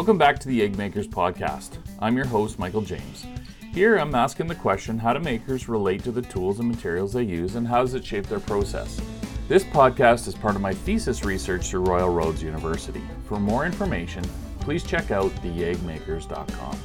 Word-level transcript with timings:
Welcome 0.00 0.16
back 0.16 0.38
to 0.38 0.48
the 0.48 0.62
YEG 0.62 0.78
Makers 0.78 1.06
Podcast. 1.06 1.76
I'm 1.98 2.16
your 2.16 2.24
host, 2.24 2.58
Michael 2.58 2.80
James. 2.80 3.26
Here 3.74 3.98
I'm 3.98 4.14
asking 4.14 4.46
the 4.46 4.54
question 4.54 4.98
how 4.98 5.12
do 5.12 5.20
makers 5.20 5.68
relate 5.68 6.02
to 6.04 6.10
the 6.10 6.22
tools 6.22 6.58
and 6.58 6.66
materials 6.66 7.12
they 7.12 7.22
use 7.22 7.54
and 7.54 7.68
how 7.68 7.82
does 7.82 7.92
it 7.92 8.02
shape 8.02 8.26
their 8.26 8.40
process? 8.40 8.98
This 9.46 9.62
podcast 9.62 10.26
is 10.26 10.34
part 10.34 10.56
of 10.56 10.62
my 10.62 10.72
thesis 10.72 11.22
research 11.22 11.68
through 11.68 11.84
Royal 11.84 12.08
Roads 12.08 12.42
University. 12.42 13.02
For 13.26 13.38
more 13.38 13.66
information, 13.66 14.24
please 14.60 14.84
check 14.84 15.10
out 15.10 15.32
theyegmakers.com. 15.42 16.78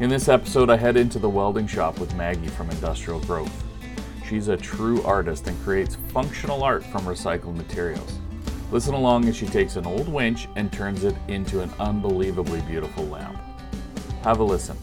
In 0.00 0.08
this 0.08 0.30
episode, 0.30 0.70
I 0.70 0.78
head 0.78 0.96
into 0.96 1.18
the 1.18 1.28
welding 1.28 1.66
shop 1.66 1.98
with 1.98 2.16
Maggie 2.16 2.48
from 2.48 2.70
Industrial 2.70 3.20
Growth. 3.20 3.64
She's 4.26 4.48
a 4.48 4.56
true 4.56 5.02
artist 5.02 5.46
and 5.46 5.62
creates 5.62 5.98
functional 6.08 6.62
art 6.62 6.84
from 6.84 7.02
recycled 7.02 7.54
materials. 7.54 8.18
Listen 8.74 8.94
along 8.94 9.28
as 9.28 9.36
she 9.36 9.46
takes 9.46 9.76
an 9.76 9.86
old 9.86 10.08
winch 10.08 10.48
and 10.56 10.72
turns 10.72 11.04
it 11.04 11.14
into 11.28 11.60
an 11.60 11.70
unbelievably 11.78 12.60
beautiful 12.62 13.04
lamp. 13.04 13.38
Have 14.24 14.40
a 14.40 14.42
listen. 14.42 14.76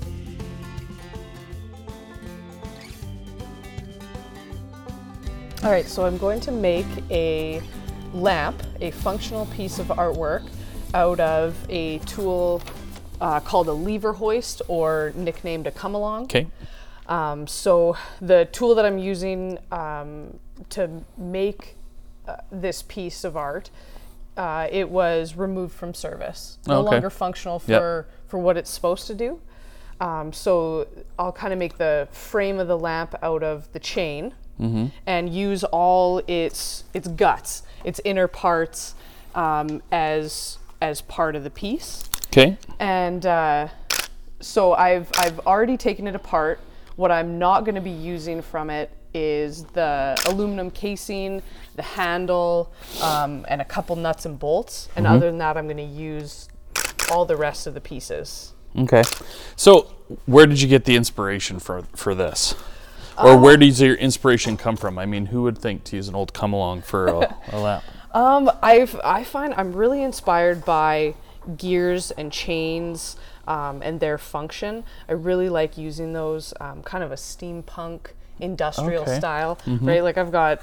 All 5.62 5.70
right, 5.70 5.86
so 5.86 6.06
I'm 6.06 6.18
going 6.18 6.40
to 6.40 6.54
make 6.54 6.86
a 7.10 7.62
lamp, 8.14 8.64
a 8.80 8.92
functional 8.92 9.46
piece 9.48 9.78
of 9.78 9.88
artwork 9.88 10.48
out 10.94 11.20
of 11.20 11.58
a 11.68 12.00
tool 12.00 12.62
uh, 13.20 13.42
called 13.42 13.68
a 13.68 13.74
lever 13.74 14.14
hoist 14.14 14.62
or 14.70 15.12
nicknamed 15.18 15.68
a 15.68 15.72
come 15.72 15.96
along. 15.96 16.24
Okay. 16.24 16.48
Um, 17.08 17.46
so 17.46 17.98
the 18.22 18.48
tool 18.54 18.74
that 18.76 18.86
I'm 18.86 19.00
using 19.00 19.60
um, 19.70 20.40
to 20.70 21.04
make 21.18 21.76
uh, 22.28 22.36
this 22.52 22.82
piece 22.84 23.24
of 23.24 23.36
art, 23.36 23.70
uh, 24.38 24.68
it 24.72 24.90
was 24.90 25.36
removed 25.36 25.74
from 25.74 25.94
service, 25.94 26.58
no 26.68 26.80
Okay. 26.80 26.92
longer 26.92 27.10
functional 27.10 27.60
for 27.60 28.08
for 28.28 28.38
what 28.40 28.56
it's 28.58 28.70
supposed 28.70 29.08
to 29.08 29.14
do. 29.14 29.40
Um, 30.00 30.32
so 30.34 30.88
I'll 31.20 31.32
kind 31.34 31.52
of 31.54 31.60
make 31.60 31.78
the 31.78 32.08
frame 32.12 32.60
of 32.60 32.68
the 32.68 32.78
lamp 32.78 33.14
out 33.22 33.44
of 33.44 33.72
the 33.74 33.80
chain 33.80 34.34
and 35.08 35.28
use 35.34 35.64
all 35.64 36.22
its 36.28 36.84
its 36.94 37.08
guts, 37.08 37.64
its 37.84 38.00
inner 38.06 38.28
parts 38.28 38.94
um, 39.36 39.82
as 39.92 40.58
as 40.82 41.02
part 41.02 41.36
of 41.36 41.44
the 41.44 41.50
piece 41.50 42.04
Okay. 42.28 42.58
and 42.80 43.26
uh, 43.26 43.68
so 44.40 44.74
I've 44.74 45.10
I've 45.18 45.40
already 45.48 45.78
taken 45.78 46.08
it 46.08 46.16
apart. 46.16 46.60
What 46.96 47.12
I'm 47.12 47.40
not 47.40 47.66
going 47.66 47.76
to 47.76 47.82
be 47.82 47.90
using 47.92 48.42
from 48.42 48.70
it 48.70 48.90
is 49.14 49.64
the 49.66 50.20
aluminum 50.26 50.72
casing, 50.72 51.42
the 51.76 51.82
handle, 51.82 52.72
um, 53.02 53.46
and 53.50 53.62
a 53.62 53.66
couple 53.66 53.96
nuts 53.96 54.26
and 54.26 54.40
bolts. 54.40 54.90
And 54.96 55.06
other 55.06 55.28
than 55.28 55.38
that, 55.40 55.58
I'm 55.58 55.66
going 55.66 55.78
to 55.78 55.84
use 55.84 56.48
all 57.12 57.26
the 57.26 57.36
rest 57.36 57.68
of 57.68 57.74
the 57.74 57.82
pieces. 57.82 58.54
Okay. 58.78 59.04
So, 59.56 59.94
where 60.26 60.46
did 60.46 60.62
you 60.62 60.68
get 60.68 60.86
the 60.86 60.96
inspiration 60.96 61.60
for 61.60 61.84
for 61.96 62.16
this? 62.16 62.56
Or 63.18 63.38
where 63.38 63.58
does 63.58 63.80
your 63.82 63.96
inspiration 63.96 64.58
come 64.58 64.76
from? 64.76 64.98
I 64.98 65.06
mean, 65.06 65.28
who 65.28 65.44
would 65.44 65.58
think 65.58 65.84
to 65.86 65.96
use 65.96 66.08
an 66.08 66.16
old 66.16 66.34
come 66.34 66.54
along 66.54 66.82
for 66.82 67.08
a, 67.08 67.38
a 67.52 67.60
lamp? 67.60 67.84
Um, 68.14 68.50
I've 68.64 69.00
I 69.04 69.24
find 69.24 69.54
I'm 69.56 69.74
really 69.74 70.02
inspired 70.02 70.66
by 70.66 71.16
gears 71.58 72.12
and 72.12 72.32
chains 72.32 73.18
um, 73.48 73.82
and 73.84 74.00
their 74.00 74.18
function. 74.18 74.84
I 75.08 75.14
really 75.14 75.50
like 75.50 75.78
using 75.78 76.14
those 76.14 76.54
um, 76.60 76.84
kind 76.84 77.04
of 77.04 77.12
a 77.12 77.16
steampunk 77.16 78.12
industrial 78.42 79.04
Okay. 79.04 79.18
style, 79.18 79.58
right? 79.82 80.04
Like 80.04 80.18
I've 80.18 80.32
got 80.32 80.62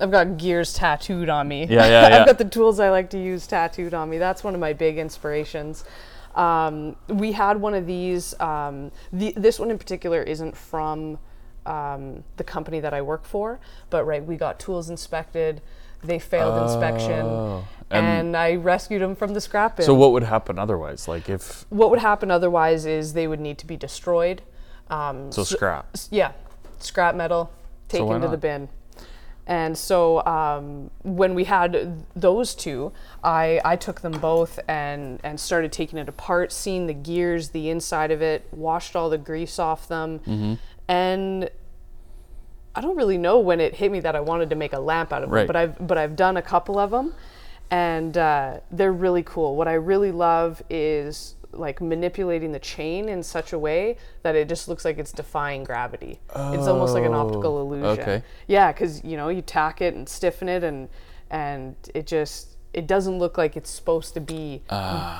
I've 0.00 0.10
got 0.10 0.38
gears 0.38 0.72
tattooed 0.72 1.28
on 1.28 1.46
me. 1.46 1.66
Yeah, 1.66 1.86
yeah, 1.86 2.08
yeah. 2.08 2.16
I've 2.20 2.26
got 2.26 2.38
the 2.38 2.44
tools 2.44 2.80
I 2.80 2.90
like 2.90 3.10
to 3.10 3.18
use 3.18 3.46
tattooed 3.46 3.94
on 3.94 4.10
me. 4.10 4.18
That's 4.18 4.42
one 4.42 4.54
of 4.54 4.60
my 4.60 4.72
big 4.72 4.98
inspirations. 4.98 5.84
Um, 6.34 6.96
we 7.08 7.30
had 7.32 7.60
one 7.60 7.74
of 7.74 7.86
these. 7.86 8.38
Um, 8.40 8.90
the, 9.12 9.32
this 9.36 9.58
one 9.60 9.70
in 9.70 9.78
particular 9.78 10.20
isn't 10.22 10.56
from 10.56 11.18
um, 11.64 12.24
the 12.36 12.44
company 12.44 12.80
that 12.80 12.92
I 12.92 13.02
work 13.02 13.24
for, 13.24 13.60
but 13.90 14.04
right, 14.04 14.24
we 14.24 14.36
got 14.36 14.58
tools 14.58 14.90
inspected. 14.90 15.60
They 16.02 16.18
failed 16.18 16.62
inspection, 16.70 17.20
Oh, 17.24 17.64
and- 17.90 18.04
and, 18.04 18.36
I 18.36 18.56
rescued 18.56 19.00
them 19.00 19.14
from 19.16 19.32
the 19.32 19.40
scrap 19.40 19.76
bin. 19.76 19.86
So, 19.86 19.94
what 19.94 20.12
would 20.12 20.24
happen 20.24 20.58
otherwise? 20.58 21.08
Like, 21.08 21.30
if 21.30 21.64
what 21.70 21.88
would 21.88 22.00
happen 22.00 22.30
otherwise 22.30 22.84
is 22.84 23.14
they 23.14 23.26
would 23.26 23.40
need 23.40 23.56
to 23.58 23.66
be 23.66 23.78
destroyed. 23.78 24.42
Um, 24.90 25.32
so, 25.32 25.44
scrap. 25.44 25.86
yeah, 26.10 26.32
scrap 26.84 27.14
metal 27.14 27.50
taken 27.88 28.20
to 28.20 28.28
the 28.28 28.36
bin. 28.36 28.68
And 29.46 29.76
so 29.76 30.24
um, 30.24 30.90
when 31.02 31.34
we 31.34 31.44
had 31.44 32.04
those 32.16 32.54
two, 32.54 32.92
I, 33.22 33.60
I 33.62 33.76
took 33.76 34.00
them 34.00 34.12
both 34.12 34.58
and, 34.68 35.20
and 35.22 35.38
started 35.38 35.70
taking 35.70 35.98
it 35.98 36.08
apart, 36.08 36.50
seeing 36.50 36.86
the 36.86 36.94
gears, 36.94 37.50
the 37.50 37.68
inside 37.68 38.10
of 38.10 38.22
it, 38.22 38.48
washed 38.52 38.96
all 38.96 39.10
the 39.10 39.18
grease 39.18 39.58
off 39.58 39.86
them. 39.86 40.20
Mm-hmm. 40.20 40.54
And 40.88 41.50
I 42.74 42.80
don't 42.80 42.96
really 42.96 43.18
know 43.18 43.38
when 43.38 43.60
it 43.60 43.74
hit 43.74 43.92
me 43.92 44.00
that 44.00 44.16
I 44.16 44.20
wanted 44.20 44.48
to 44.50 44.56
make 44.56 44.72
a 44.72 44.80
lamp 44.80 45.12
out 45.12 45.22
of 45.22 45.30
Right. 45.30 45.42
it, 45.42 45.46
but 45.46 45.56
I've 45.56 45.86
but 45.86 45.98
I've 45.98 46.16
done 46.16 46.36
a 46.36 46.42
couple 46.42 46.78
of 46.78 46.90
them, 46.90 47.14
and 47.70 48.16
uh, 48.18 48.60
they're 48.70 48.92
really 48.92 49.22
cool. 49.22 49.56
What 49.56 49.68
I 49.68 49.74
really 49.74 50.10
love 50.10 50.62
is 50.68 51.36
like 51.58 51.80
manipulating 51.80 52.52
the 52.52 52.58
chain 52.58 53.08
in 53.08 53.22
such 53.22 53.52
a 53.52 53.58
way 53.58 53.96
that 54.22 54.34
it 54.34 54.48
just 54.48 54.68
looks 54.68 54.84
like 54.84 54.98
it's 54.98 55.12
defying 55.12 55.64
gravity. 55.64 56.20
it's 56.28 56.66
almost 56.66 56.94
like 56.94 57.04
an 57.04 57.14
optical 57.14 57.60
illusion. 57.60 58.00
okay. 58.00 58.22
Yeah, 58.46 58.72
because 58.72 59.02
you 59.04 59.16
know 59.16 59.28
you 59.28 59.42
tack 59.42 59.80
it 59.80 59.94
and 59.94 60.08
stiffen 60.08 60.48
it, 60.48 60.64
and 60.64 60.88
and 61.30 61.76
it 61.94 62.06
just 62.06 62.56
it 62.72 62.86
doesn't 62.86 63.18
look 63.18 63.38
like 63.38 63.56
it's 63.56 63.70
supposed 63.70 64.14
to 64.14 64.20
be 64.20 64.62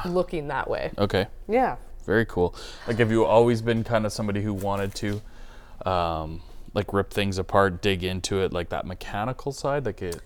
looking 0.05 0.49
that 0.49 0.69
way. 0.69 0.91
Okay. 0.99 1.27
Yeah. 1.49 1.77
Very 2.05 2.27
cool. 2.27 2.55
Like, 2.87 2.99
have 2.99 3.11
you 3.11 3.25
always 3.25 3.63
been 3.63 3.83
kind 3.83 4.05
of 4.05 4.13
somebody 4.13 4.43
who 4.43 4.53
wanted 4.53 4.95
to, 4.97 5.89
um, 5.91 6.43
like, 6.75 6.93
rip 6.93 7.11
things 7.11 7.39
apart, 7.39 7.81
dig 7.81 8.05
into 8.05 8.41
it, 8.41 8.53
like 8.53 8.69
that 8.69 8.87
mechanical 8.87 9.53
side? 9.53 9.87
Like, 9.87 10.03
it. 10.03 10.21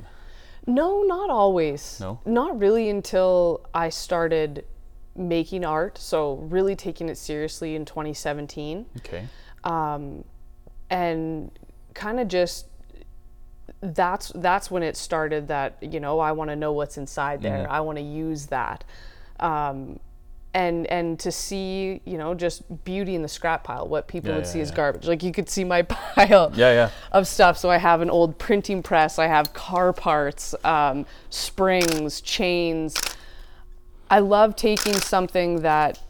No, 0.66 1.02
not 1.02 1.30
always. 1.30 1.98
No? 2.00 2.18
Not 2.26 2.58
really 2.58 2.88
until 2.88 3.60
I 3.72 3.90
started 3.90 4.64
making 5.18 5.64
art. 5.64 5.98
So, 5.98 6.34
really 6.36 6.76
taking 6.76 7.08
it 7.08 7.18
seriously 7.18 7.74
in 7.74 7.84
2017. 7.84 8.86
Okay. 8.98 9.26
Um, 9.64 10.24
and 10.90 11.50
kind 11.94 12.20
of 12.20 12.28
just 12.28 12.66
that's 13.80 14.32
that's 14.36 14.70
when 14.70 14.82
it 14.82 14.96
started 14.96 15.48
that 15.48 15.76
you 15.82 16.00
know 16.00 16.18
I 16.18 16.32
want 16.32 16.50
to 16.50 16.56
know 16.56 16.72
what's 16.72 16.96
inside 16.96 17.42
there. 17.42 17.70
I 17.70 17.80
want 17.80 17.98
to 17.98 18.04
use 18.04 18.46
that. 18.46 18.84
Um, 19.40 20.00
and 20.54 20.86
and 20.86 21.18
to 21.20 21.30
see 21.30 22.00
you 22.06 22.16
know 22.16 22.34
just 22.34 22.62
beauty 22.84 23.14
in 23.14 23.20
the 23.22 23.28
scrap 23.28 23.64
pile 23.64 23.86
what 23.86 24.08
people 24.08 24.30
Yeah, 24.30 24.36
would 24.36 24.46
yeah, 24.46 24.50
see 24.52 24.60
as 24.62 24.70
garbage 24.70 25.06
like 25.06 25.22
you 25.22 25.30
could 25.30 25.48
see 25.50 25.62
my 25.62 25.82
pile 26.16 26.50
Yeah, 26.54 26.72
yeah. 26.72 26.90
of 27.12 27.26
stuff. 27.28 27.58
So 27.58 27.70
I 27.70 27.76
have 27.76 28.00
an 28.00 28.08
old 28.10 28.38
printing 28.38 28.82
press, 28.82 29.18
I 29.18 29.26
have 29.26 29.52
car 29.52 29.92
parts, 29.92 30.54
um, 30.64 31.04
springs, 31.30 32.20
chains. 32.22 32.94
I 34.10 34.20
love 34.20 34.56
taking 34.56 34.94
something 34.94 35.62
that 35.62 36.00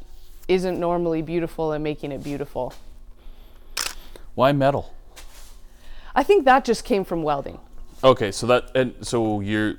isn't 0.46 0.78
normally 0.78 1.22
beautiful 1.22 1.72
and 1.72 1.82
making 1.82 2.12
it 2.12 2.22
beautiful. 2.22 2.72
Why 4.34 4.52
metal? 4.52 4.94
I 6.14 6.22
think 6.22 6.44
that 6.44 6.64
just 6.64 6.84
came 6.84 7.04
from 7.04 7.22
welding. 7.22 7.58
Okay, 8.02 8.30
so 8.30 8.46
that 8.46 8.70
and 8.76 8.94
so 9.06 9.40
you're 9.40 9.74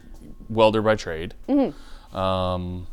welder 0.49 0.81
by 0.81 0.95
trade, 0.95 1.33
Mm-hmm. 1.47 2.15
um, 2.17 2.87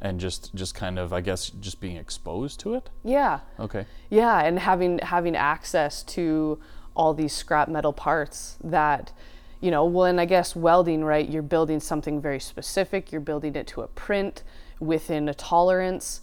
and 0.00 0.18
just 0.18 0.54
just 0.54 0.74
kind 0.74 0.98
of 0.98 1.12
I 1.12 1.20
guess 1.20 1.50
just 1.50 1.80
being 1.80 1.96
exposed 1.96 2.60
to 2.60 2.74
it. 2.74 2.88
Yeah. 3.04 3.40
Okay. 3.58 3.84
Yeah, 4.08 4.40
and 4.42 4.58
having 4.58 4.98
having 5.00 5.36
access 5.36 6.02
to 6.04 6.58
all 6.96 7.12
these 7.14 7.32
scrap 7.34 7.68
metal 7.68 7.92
parts 7.92 8.56
that 8.64 9.12
you 9.60 9.70
know, 9.70 9.84
well 9.84 10.06
and 10.06 10.18
I 10.18 10.24
guess 10.24 10.56
welding, 10.56 11.04
right, 11.04 11.28
you're 11.28 11.42
building 11.42 11.80
something 11.80 12.18
very 12.22 12.40
specific, 12.40 13.12
you're 13.12 13.20
building 13.20 13.54
it 13.56 13.66
to 13.68 13.82
a 13.82 13.88
print 13.88 14.42
within 14.80 15.28
a 15.28 15.34
tolerance. 15.34 16.20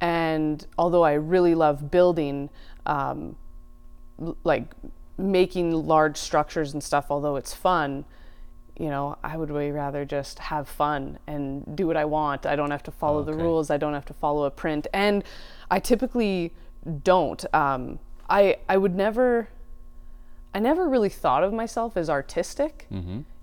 And 0.00 0.66
although 0.76 1.04
I 1.04 1.12
really 1.14 1.54
love 1.54 1.90
building 1.90 2.50
um, 2.86 3.36
like 4.44 4.74
making 5.16 5.72
large 5.72 6.16
structures 6.16 6.72
and 6.72 6.82
stuff, 6.82 7.06
although 7.10 7.36
it's 7.36 7.54
fun, 7.54 8.04
you 8.78 8.88
know, 8.88 9.18
I 9.24 9.36
would 9.36 9.50
way 9.50 9.70
rather 9.72 10.04
just 10.04 10.38
have 10.38 10.68
fun 10.68 11.18
and 11.26 11.76
do 11.76 11.86
what 11.86 11.96
I 11.96 12.04
want. 12.04 12.46
I 12.46 12.54
don't 12.54 12.70
have 12.70 12.84
to 12.84 12.92
follow 12.92 13.24
the 13.24 13.34
rules. 13.34 13.70
I 13.70 13.76
don't 13.76 13.94
have 13.94 14.04
to 14.06 14.14
follow 14.14 14.44
a 14.44 14.50
print. 14.50 14.86
And 14.92 15.24
I 15.70 15.80
typically 15.80 16.52
don't. 17.02 17.44
Um, 17.52 17.98
I 18.30 18.58
I 18.68 18.76
would 18.76 18.94
never. 18.94 19.48
I 20.54 20.60
never 20.60 20.88
really 20.88 21.08
thought 21.10 21.44
of 21.44 21.52
myself 21.52 21.96
as 21.96 22.08
artistic 22.08 22.86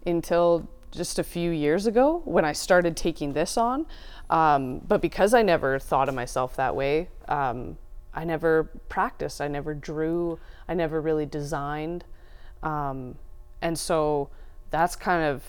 until 0.05 0.67
just 0.95 1.19
a 1.19 1.23
few 1.23 1.51
years 1.51 1.85
ago 1.85 2.21
when 2.25 2.45
I 2.45 2.53
started 2.53 2.95
taking 2.97 3.33
this 3.33 3.57
on. 3.57 3.85
Um, 4.29 4.79
but 4.79 5.01
because 5.01 5.33
I 5.33 5.41
never 5.41 5.77
thought 5.79 6.09
of 6.09 6.15
myself 6.15 6.55
that 6.55 6.75
way, 6.75 7.09
um, 7.27 7.77
I 8.13 8.23
never 8.23 8.63
practiced. 8.89 9.41
I 9.41 9.47
never 9.47 9.73
drew. 9.73 10.39
I 10.67 10.73
never 10.73 11.01
really 11.01 11.25
designed. 11.25 12.05
Um, 12.63 13.15
and 13.61 13.77
so 13.77 14.29
that's 14.71 14.95
kind 14.95 15.23
of 15.23 15.43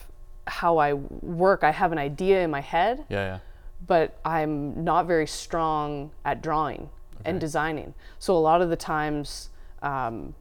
how 0.47 0.79
I 0.79 0.93
work. 0.95 1.65
I 1.65 1.71
have 1.71 1.93
an 1.93 1.99
idea 1.99 2.43
in 2.43 2.51
my 2.51 2.61
head, 2.61 3.05
Yeah, 3.09 3.25
yeah. 3.25 3.39
but 3.87 4.19
I'm 4.25 4.85
not 4.85 5.07
very 5.07 5.27
strong 5.27 6.11
at 6.25 6.43
drawing 6.43 6.91
and 7.25 7.41
designing. 7.41 7.95
So 8.19 8.37
a 8.37 8.39
lot 8.39 8.63
of 8.63 8.69
the 8.71 8.77
times, 8.77 9.51
um, 9.83 10.35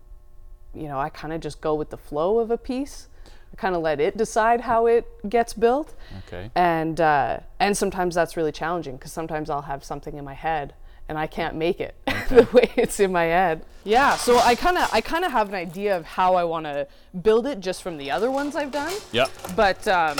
you 0.73 0.87
know, 0.87 0.99
I 0.99 1.09
kind 1.09 1.33
of 1.33 1.41
just 1.41 1.61
go 1.61 1.73
with 1.73 1.89
the 1.89 1.97
flow 1.97 2.39
of 2.39 2.51
a 2.51 2.57
piece. 2.57 3.07
I 3.53 3.55
kind 3.55 3.75
of 3.75 3.81
let 3.81 3.99
it 3.99 4.17
decide 4.17 4.61
how 4.61 4.85
it 4.87 5.05
gets 5.29 5.53
built 5.53 5.93
Okay. 6.27 6.51
and 6.55 6.99
uh, 6.99 7.39
and 7.59 7.77
sometimes 7.77 8.15
that's 8.15 8.35
really 8.37 8.51
challenging 8.51 8.95
because 8.97 9.11
sometimes 9.13 9.49
I'll 9.49 9.61
have 9.63 9.83
something 9.83 10.17
in 10.17 10.25
my 10.25 10.33
head 10.33 10.73
and 11.07 11.17
I 11.17 11.27
can't 11.27 11.55
make 11.55 11.79
it 11.79 11.95
the 12.29 12.47
way 12.51 12.69
it's 12.75 12.99
in 12.99 13.11
my 13.11 13.25
head. 13.25 13.63
Yeah, 13.83 14.15
so 14.17 14.39
I 14.39 14.55
kind 14.55 14.77
of 14.77 14.89
I 14.91 14.99
kind 15.01 15.23
of 15.23 15.31
have 15.31 15.47
an 15.49 15.55
idea 15.55 15.95
of 15.95 16.03
how 16.05 16.35
I 16.35 16.43
want 16.43 16.65
to 16.65 16.87
build 17.21 17.45
it 17.47 17.59
just 17.59 17.81
from 17.83 17.97
the 17.97 18.09
other 18.11 18.29
ones 18.31 18.55
I've 18.55 18.71
done, 18.71 18.93
Yeah. 19.11 19.27
but 19.55 19.87
um, 19.87 20.17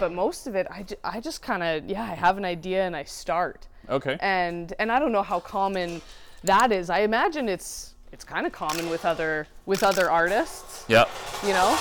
but 0.00 0.12
most 0.12 0.46
of 0.46 0.54
it 0.54 0.66
I 1.04 1.20
just 1.20 1.42
kind 1.42 1.62
of 1.62 1.88
yeah 1.88 2.02
I 2.02 2.14
have 2.14 2.36
an 2.38 2.44
idea 2.44 2.84
and 2.86 2.96
I 2.96 3.04
start 3.04 3.66
Okay. 3.88 4.16
and 4.20 4.72
and 4.78 4.90
I 4.90 4.98
don't 4.98 5.12
know 5.12 5.22
how 5.22 5.40
common 5.40 6.02
that 6.44 6.72
is. 6.72 6.90
I 6.90 7.00
imagine 7.00 7.48
it's 7.48 7.94
it's 8.16 8.24
kind 8.24 8.46
of 8.46 8.52
common 8.52 8.88
with 8.88 9.04
other 9.04 9.46
with 9.66 9.82
other 9.82 10.10
artists 10.10 10.86
Yeah. 10.88 11.04
you 11.42 11.50
know. 11.52 11.76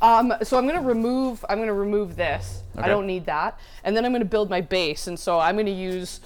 Um, 0.00 0.32
so 0.42 0.56
I'm 0.56 0.66
gonna 0.66 0.80
remove 0.80 1.44
I'm 1.50 1.58
gonna 1.58 1.74
remove 1.74 2.16
this. 2.16 2.62
Okay. 2.78 2.86
I 2.86 2.88
don't 2.88 3.06
need 3.06 3.26
that, 3.26 3.60
and 3.84 3.94
then 3.94 4.06
I'm 4.06 4.12
gonna 4.12 4.24
build 4.24 4.48
my 4.48 4.62
base. 4.62 5.06
And 5.06 5.20
so 5.20 5.38
I'm 5.38 5.58
gonna 5.58 5.68
use 5.70 6.20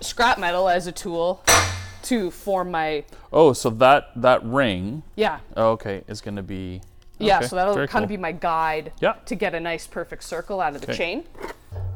scrap 0.00 0.38
metal 0.38 0.68
as 0.68 0.86
a 0.86 0.92
tool 0.92 1.42
to 2.04 2.30
form 2.30 2.70
my 2.70 3.02
Oh, 3.32 3.52
so 3.52 3.68
that 3.70 4.10
that 4.14 4.44
ring, 4.44 5.02
yeah 5.16 5.40
okay, 5.56 6.04
is 6.06 6.20
going 6.20 6.36
to 6.36 6.42
be. 6.44 6.82
yeah. 7.18 7.38
okay, 7.38 7.46
So 7.48 7.56
that'll 7.56 7.74
very 7.74 7.88
kind 7.88 8.04
of 8.04 8.08
cool. 8.10 8.16
be 8.18 8.20
my 8.22 8.32
guide 8.32 8.92
Yeah. 9.00 9.14
to 9.26 9.34
get 9.34 9.54
a 9.56 9.60
nice 9.60 9.86
perfect 9.88 10.22
circle 10.22 10.60
out 10.60 10.74
of 10.76 10.82
the 10.82 10.88
Okay. 10.92 10.96
chain. 10.98 11.24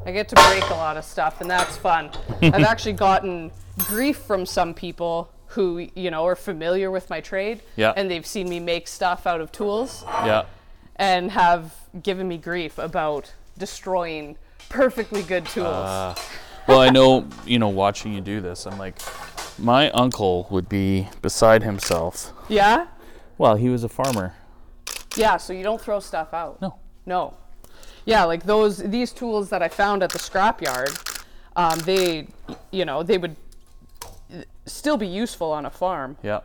I 0.05 0.11
get 0.11 0.27
to 0.29 0.35
break 0.35 0.63
a 0.69 0.73
lot 0.75 0.95
of 0.97 1.03
stuff, 1.05 1.39
and 1.41 1.49
that's 1.49 1.75
fun. 1.77 2.09
I've 2.41 2.63
actually 2.63 2.93
gotten 2.93 3.51
grief 3.85 4.17
from 4.17 4.45
some 4.45 4.73
people 4.73 5.31
who 5.47 5.87
you 5.95 6.11
know 6.11 6.25
are 6.25 6.35
familiar 6.35 6.91
with 6.91 7.09
my 7.09 7.21
trade, 7.21 7.61
Yeah. 7.75 7.93
and 7.95 8.09
they've 8.11 8.25
seen 8.25 8.49
me 8.49 8.59
make 8.59 8.87
stuff 8.87 9.25
out 9.27 9.41
of 9.41 9.51
tools. 9.51 10.03
Yeah. 10.25 10.43
and 10.99 11.29
have 11.31 11.75
given 12.01 12.27
me 12.27 12.37
grief 12.39 12.79
about 12.79 13.31
destroying 13.59 14.35
perfectly 14.67 15.21
good 15.21 15.45
tools. 15.45 15.67
Uh, 15.67 16.15
Well, 16.67 16.79
I 16.81 16.89
know, 16.89 17.27
you 17.45 17.59
know, 17.59 17.67
watching 17.69 18.13
you 18.13 18.19
do 18.19 18.41
this, 18.41 18.65
I'm 18.65 18.79
like, 18.79 18.97
my 19.59 19.91
uncle 19.91 20.47
would 20.49 20.67
be 20.67 21.07
beside 21.21 21.61
himself. 21.63 22.33
yeah? 22.49 22.87
Well, 23.37 23.55
he 23.57 23.69
was 23.69 23.83
a 23.83 23.89
farmer. 23.89 24.33
Yeah, 25.15 25.37
so 25.37 25.53
you 25.53 25.61
don't 25.61 25.79
throw 25.79 25.99
stuff 25.99 26.33
out. 26.33 26.59
No. 26.61 26.75
No. 27.05 27.35
Yeah, 28.05 28.23
like 28.23 28.43
those 28.43 28.77
these 28.79 29.11
tools 29.13 29.49
that 29.51 29.61
I 29.61 29.67
found 29.67 30.01
at 30.01 30.09
the 30.09 30.17
scrapyard, 30.19 31.23
um, 31.55 31.77
they 31.85 32.27
you 32.71 32.85
know, 32.85 33.03
they 33.03 33.17
would 33.19 33.35
still 34.65 34.97
be 34.97 35.07
useful 35.07 35.51
on 35.51 35.65
a 35.65 35.69
farm, 35.69 36.17
Yeah. 36.23 36.41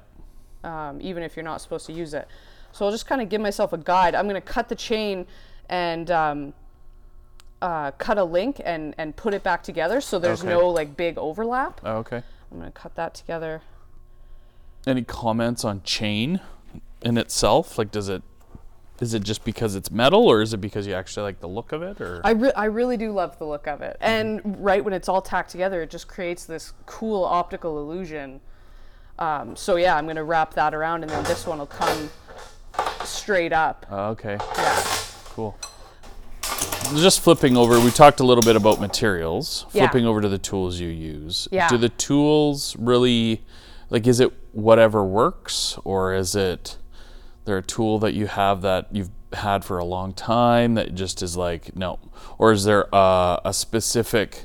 um, 0.65 1.01
even 1.01 1.23
if 1.23 1.37
you're 1.37 1.45
not 1.45 1.61
supposed 1.61 1.87
to 1.87 1.93
use 1.93 2.15
it. 2.15 2.29
So 2.73 2.85
I'll 2.87 2.93
just 2.93 3.07
kind 3.07 3.21
of 3.21 3.29
give 3.29 3.41
myself 3.41 3.73
a 3.73 3.79
guide. 3.79 4.15
I'm 4.15 4.27
gonna 4.27 4.41
cut 4.41 4.69
the 4.69 4.75
chain 4.75 5.27
and 5.69 6.11
um, 6.11 6.55
uh, 7.61 7.91
cut 7.93 8.19
a 8.19 8.25
link 8.25 8.61
and, 8.65 8.95
and 8.99 9.15
put 9.17 9.35
it 9.35 9.43
back 9.43 9.63
together 9.63 10.01
so 10.01 10.19
there's 10.19 10.41
Okay. 10.41 10.49
no 10.51 10.69
like 10.69 10.97
big 10.97 11.19
overlap. 11.19 11.81
Oh, 11.85 11.99
okay. 11.99 12.23
I'm 12.51 12.59
gonna 12.59 12.71
cut 12.71 12.95
that 12.97 13.15
together. 13.15 13.63
Any 14.87 15.03
comments 15.03 15.65
on 15.65 15.83
chain 15.83 16.41
in 17.03 17.17
itself? 17.19 17.79
Like, 17.79 17.91
does 17.91 18.09
it, 18.09 18.23
is 19.01 19.15
it 19.15 19.23
just 19.23 19.45
because 19.45 19.75
it's 19.75 19.91
metal 19.91 20.29
or 20.29 20.43
is 20.43 20.55
it 20.55 20.59
because 20.59 20.87
you 20.87 20.95
actually 20.95 21.25
like 21.25 21.41
the 21.41 21.49
look 21.49 21.73
of 21.73 21.83
it 21.83 22.01
or? 22.01 22.21
I, 22.25 22.31
re- 22.31 22.53
I 22.55 22.67
really 22.67 22.97
do 22.97 23.13
love 23.13 23.39
the 23.39 23.47
look 23.47 23.67
of 23.67 23.81
it. 23.81 23.97
And 24.01 24.41
right 24.65 24.85
when 24.85 24.95
it's 24.95 25.09
all 25.09 25.23
tacked 25.23 25.51
together, 25.51 25.83
it 25.83 25.91
just 25.91 26.07
creates 26.07 26.45
this 26.45 26.73
cool 26.87 27.25
optical 27.25 27.79
illusion. 27.81 28.41
Um, 29.19 29.57
so 29.57 29.77
yeah, 29.77 29.97
I'm 29.97 30.07
gonna 30.07 30.25
wrap 30.25 30.55
that 30.55 30.75
around, 30.75 31.03
and 31.03 31.11
then 31.11 31.25
this 31.25 31.47
one 31.47 31.59
will 31.59 31.67
come 31.67 32.11
straight 33.05 33.53
up. 33.53 33.87
Oh, 33.91 34.11
okay. 34.11 34.39
Yeah. 34.57 34.85
Cool. 35.27 35.59
Just 36.95 37.21
flipping 37.21 37.57
over, 37.57 37.81
we 37.81 37.91
talked 37.91 38.21
a 38.21 38.25
little 38.25 38.43
bit 38.43 38.57
about 38.57 38.81
materials. 38.81 39.67
Yeah. 39.73 39.89
Flipping 39.89 40.07
over 40.07 40.21
to 40.21 40.29
the 40.29 40.39
tools 40.39 40.79
you 40.81 40.89
use. 40.89 41.49
Yeah. 41.51 41.69
Do 41.69 41.79
the 41.79 41.89
tools 41.89 42.77
really, 42.77 43.43
like, 43.89 44.07
is 44.07 44.21
it 44.21 44.33
whatever 44.53 45.05
works, 45.05 45.79
or 45.85 46.15
is 46.15 46.35
it 46.35 46.77
there 47.45 47.57
a 47.59 47.63
tool 47.63 47.99
that 48.01 48.15
you 48.15 48.27
have 48.27 48.63
that 48.63 48.89
you've 48.93 49.11
had 49.33 49.65
for 49.65 49.79
a 49.79 49.85
long 49.85 50.13
time 50.13 50.75
that 50.75 50.95
just 50.95 51.23
is 51.23 51.37
like 51.37 51.75
no, 51.77 51.99
or 52.39 52.53
is 52.53 52.65
there 52.65 52.87
a, 52.93 53.41
a 53.47 53.53
specific 53.53 54.45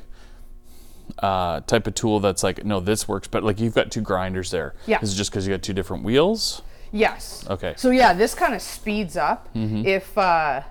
uh, 1.20 1.62
type 1.62 1.88
of 1.88 1.96
tool 1.96 2.20
that's 2.20 2.44
like 2.44 2.64
no, 2.66 2.80
this 2.80 3.08
works, 3.08 3.28
but 3.28 3.44
like 3.44 3.60
you've 3.60 3.76
got 3.76 3.92
two 3.92 4.02
grinders 4.02 4.52
there. 4.52 4.76
Yeah. 4.86 5.00
Is 5.02 5.14
it 5.14 5.16
just 5.18 5.32
because 5.32 5.48
you 5.48 5.54
got 5.54 5.62
two 5.64 5.74
different 5.74 6.04
wheels? 6.04 6.62
Yes. 6.92 7.46
Okay. 7.50 7.74
So 7.78 7.90
yeah, 7.92 8.14
this 8.14 8.34
kind 8.34 8.54
of 8.54 8.62
speeds 8.62 9.18
up. 9.18 9.50
If 9.54 10.18
uh, 10.18 10.62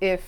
if 0.00 0.22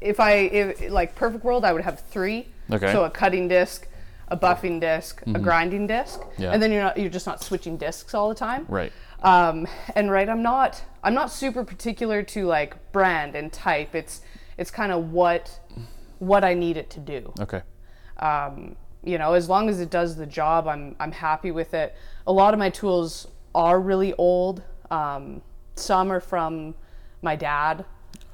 if 0.00 0.20
I 0.20 0.32
if 0.32 0.90
like 0.90 1.14
perfect 1.14 1.44
world, 1.44 1.64
I 1.64 1.72
would 1.72 1.82
have 1.82 2.00
three. 2.00 2.48
Okay. 2.70 2.92
So 2.92 3.04
a 3.04 3.10
cutting 3.10 3.48
disc, 3.48 3.86
a 4.28 4.36
buffing 4.36 4.80
disk 4.80 5.22
a 5.26 5.38
grinding 5.38 5.86
disc, 5.86 6.20
Yeah. 6.38 6.52
and 6.52 6.62
then 6.62 6.72
you're 6.72 6.82
not 6.82 6.98
you're 6.98 7.10
just 7.10 7.26
not 7.26 7.42
switching 7.42 7.76
discs 7.76 8.14
all 8.14 8.28
the 8.28 8.34
time. 8.34 8.66
Right. 8.68 8.92
Um, 9.22 9.66
and 9.94 10.10
right 10.10 10.28
i'm 10.28 10.42
not 10.42 10.82
i'm 11.02 11.14
not 11.14 11.30
super 11.30 11.64
particular 11.64 12.22
to 12.22 12.44
like 12.46 12.92
brand 12.92 13.34
and 13.34 13.52
type 13.52 13.94
it's 13.94 14.20
it's 14.58 14.70
kind 14.70 14.92
of 14.92 15.12
what 15.12 15.60
what 16.18 16.44
i 16.44 16.54
need 16.54 16.76
it 16.76 16.90
to 16.90 17.00
do 17.00 17.32
Okay. 17.40 17.62
um, 18.18 18.76
you 19.04 19.18
know 19.18 19.32
as 19.34 19.48
long 19.48 19.68
as 19.68 19.80
it 19.80 19.90
does 19.90 20.16
the 20.16 20.26
job 20.26 20.66
i'm 20.68 20.94
i'm 21.00 21.12
happy 21.12 21.50
with 21.50 21.74
it 21.74 21.94
a 22.26 22.32
lot 22.32 22.52
of 22.54 22.58
my 22.58 22.70
tools 22.70 23.26
are 23.54 23.80
really 23.80 24.12
old 24.14 24.62
um, 24.90 25.40
some 25.76 26.10
are 26.12 26.20
from 26.20 26.74
my 27.22 27.36
dad 27.36 27.84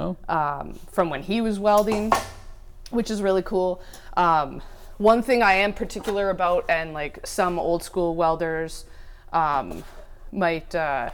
Oh. 0.01 0.17
um, 0.29 0.75
from 0.93 1.11
when 1.11 1.23
he 1.23 1.41
was 1.41 1.59
welding, 1.59 2.13
which 2.91 3.11
is 3.11 3.21
really 3.21 3.43
cool. 3.43 3.81
Um, 4.17 4.63
one 4.99 5.23
thing 5.23 5.43
I 5.43 5.55
am 5.55 5.73
particular 5.73 6.31
about, 6.31 6.65
and 6.69 6.93
like 6.93 7.27
some 7.27 7.59
old 7.59 7.83
school 7.83 8.15
welders 8.15 8.85
um, 9.33 9.83
might 10.33 10.75
uh, 10.75 11.11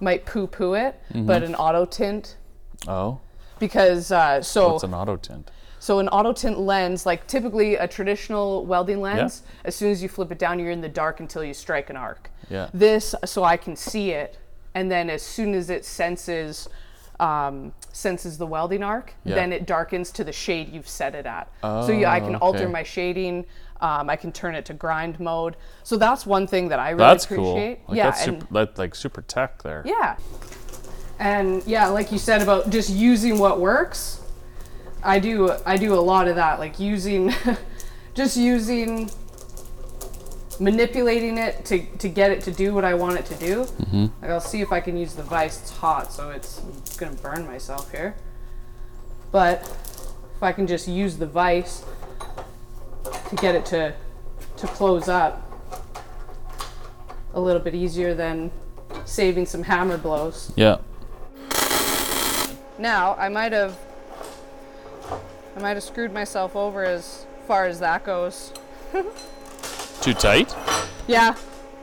might 0.00 0.24
poo 0.26 0.46
poo 0.46 0.74
it, 0.74 1.00
but 1.14 1.42
an 1.42 1.54
auto 1.54 1.84
tint 1.84 2.36
Oh. 2.86 3.18
because 3.58 4.12
uh, 4.12 4.40
so 4.42 4.72
What's 4.72 4.84
an 4.84 4.94
auto 4.94 5.16
tint? 5.16 5.50
so 5.80 5.98
an 5.98 6.08
auto 6.08 6.32
tint 6.32 6.58
lens, 6.58 7.04
like 7.06 7.26
typically 7.26 7.74
a 7.76 7.88
traditional 7.88 8.64
welding 8.66 9.00
lens, 9.00 9.42
as 9.64 9.74
soon 9.74 9.90
as 9.90 10.02
you 10.02 10.08
flip 10.08 10.30
it 10.32 10.38
down, 10.38 10.58
you're 10.58 10.70
in 10.70 10.80
the 10.80 10.88
dark 10.88 11.20
until 11.20 11.42
you 11.44 11.54
strike 11.54 11.90
an 11.90 11.96
arc. 11.96 12.30
Yeah. 12.50 12.68
This, 12.72 13.14
so 13.24 13.44
I 13.44 13.56
can 13.56 13.76
see 13.76 14.10
it, 14.10 14.38
and 14.74 14.90
then 14.90 15.10
as 15.10 15.22
soon 15.22 15.54
as 15.54 15.70
it 15.70 15.84
senses 15.84 16.68
um, 17.20 17.72
senses 17.92 18.38
the 18.38 18.46
welding 18.46 18.84
arc, 18.84 19.12
Yeah. 19.24 19.34
then 19.34 19.52
it 19.52 19.66
darkens 19.66 20.12
to 20.12 20.22
the 20.22 20.32
shade 20.32 20.72
you've 20.72 20.88
set 20.88 21.16
it 21.16 21.26
at. 21.26 21.50
Oh, 21.64 21.84
so 21.84 21.92
yeah, 21.92 22.12
I 22.12 22.20
can 22.20 22.36
Oh, 22.36 22.38
alter 22.38 22.68
my 22.68 22.84
shading. 22.84 23.44
Um, 23.80 24.10
I 24.10 24.16
can 24.16 24.32
turn 24.32 24.54
it 24.54 24.64
to 24.66 24.74
grind 24.74 25.20
mode. 25.20 25.56
So 25.84 25.96
that's 25.96 26.26
one 26.26 26.46
thing 26.46 26.68
that 26.68 26.80
I 26.80 26.90
really 26.90 26.98
That's 26.98 27.26
cool. 27.26 27.52
appreciate. 27.52 27.80
Like 27.88 27.96
yeah, 27.96 28.10
that's 28.10 28.26
and 28.26 28.42
that, 28.50 28.76
like 28.78 28.94
super 28.94 29.22
tech 29.22 29.62
there. 29.62 29.82
yeah. 29.86 30.16
And 31.20 31.64
yeah, 31.66 31.88
like 31.88 32.12
you 32.12 32.18
said 32.18 32.42
about 32.42 32.70
just 32.70 32.90
using 32.90 33.38
what 33.38 33.60
works, 33.60 34.20
I 35.02 35.18
do 35.18 35.52
I 35.66 35.76
do 35.76 35.94
a 35.94 36.00
lot 36.00 36.28
of 36.28 36.36
that, 36.36 36.58
like 36.58 36.78
using 36.78 37.32
just 38.14 38.36
using 38.36 39.10
manipulating 40.60 41.38
it 41.38 41.64
to, 41.66 41.84
to 41.98 42.08
get 42.08 42.30
it 42.30 42.42
to 42.42 42.50
do 42.50 42.74
what 42.74 42.84
I 42.84 42.94
want 42.94 43.18
it 43.18 43.26
to 43.26 43.34
do. 43.36 43.64
Mm-hmm. 43.64 44.06
Like 44.22 44.30
I'll 44.30 44.40
see 44.40 44.60
if 44.60 44.72
I 44.72 44.80
can 44.80 44.96
use 44.96 45.14
the 45.14 45.22
vise. 45.22 45.60
It's 45.60 45.70
hot, 45.70 46.12
so 46.12 46.30
it's, 46.30 46.60
gonna 46.96 47.14
burn 47.16 47.46
myself 47.46 47.92
here. 47.92 48.16
But 49.30 49.60
if 50.34 50.42
I 50.42 50.50
can 50.52 50.66
just 50.66 50.88
use 50.88 51.16
the 51.16 51.26
vise 51.26 51.84
to 53.28 53.36
get 53.36 53.54
it 53.54 53.64
to 53.66 53.94
to 54.56 54.66
close 54.68 55.08
up 55.08 55.42
a 57.34 57.40
little 57.40 57.60
bit 57.60 57.74
easier 57.74 58.14
than 58.14 58.50
saving 59.04 59.46
some 59.46 59.62
hammer 59.62 59.96
blows. 59.98 60.52
Yeah. 60.56 60.78
Now, 62.78 63.14
I 63.16 63.28
might 63.28 63.52
have 63.52 63.76
I 65.56 65.60
might 65.60 65.74
have 65.74 65.82
screwed 65.82 66.12
myself 66.12 66.54
over 66.56 66.84
as 66.84 67.26
far 67.46 67.66
as 67.66 67.80
that 67.80 68.04
goes. 68.04 68.52
Too 70.00 70.14
tight? 70.14 70.54
Yeah, 71.06 71.34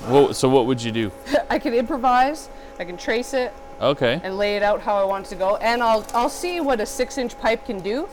Whoa, 0.07 0.31
so 0.33 0.47
what 0.49 0.65
would 0.67 0.81
you 0.81 0.91
do? 0.91 1.11
I 1.49 1.57
can 1.59 1.73
improvise. 1.73 2.49
I 2.79 2.85
can 2.85 2.95
trace 2.97 3.33
it 3.33 3.51
Okay. 3.81 4.19
and 4.23 4.37
lay 4.37 4.55
it 4.55 4.63
out 4.63 4.81
how 4.81 4.95
I 4.95 5.03
want 5.03 5.25
it 5.25 5.29
to 5.29 5.35
go, 5.35 5.55
and 5.57 5.81
I'll 5.83 6.05
I'll 6.13 6.29
see 6.29 6.59
what 6.59 6.79
a 6.79 6.83
6-inch 6.83 7.37
pipe 7.39 7.65
can 7.65 7.79
do. 7.79 8.07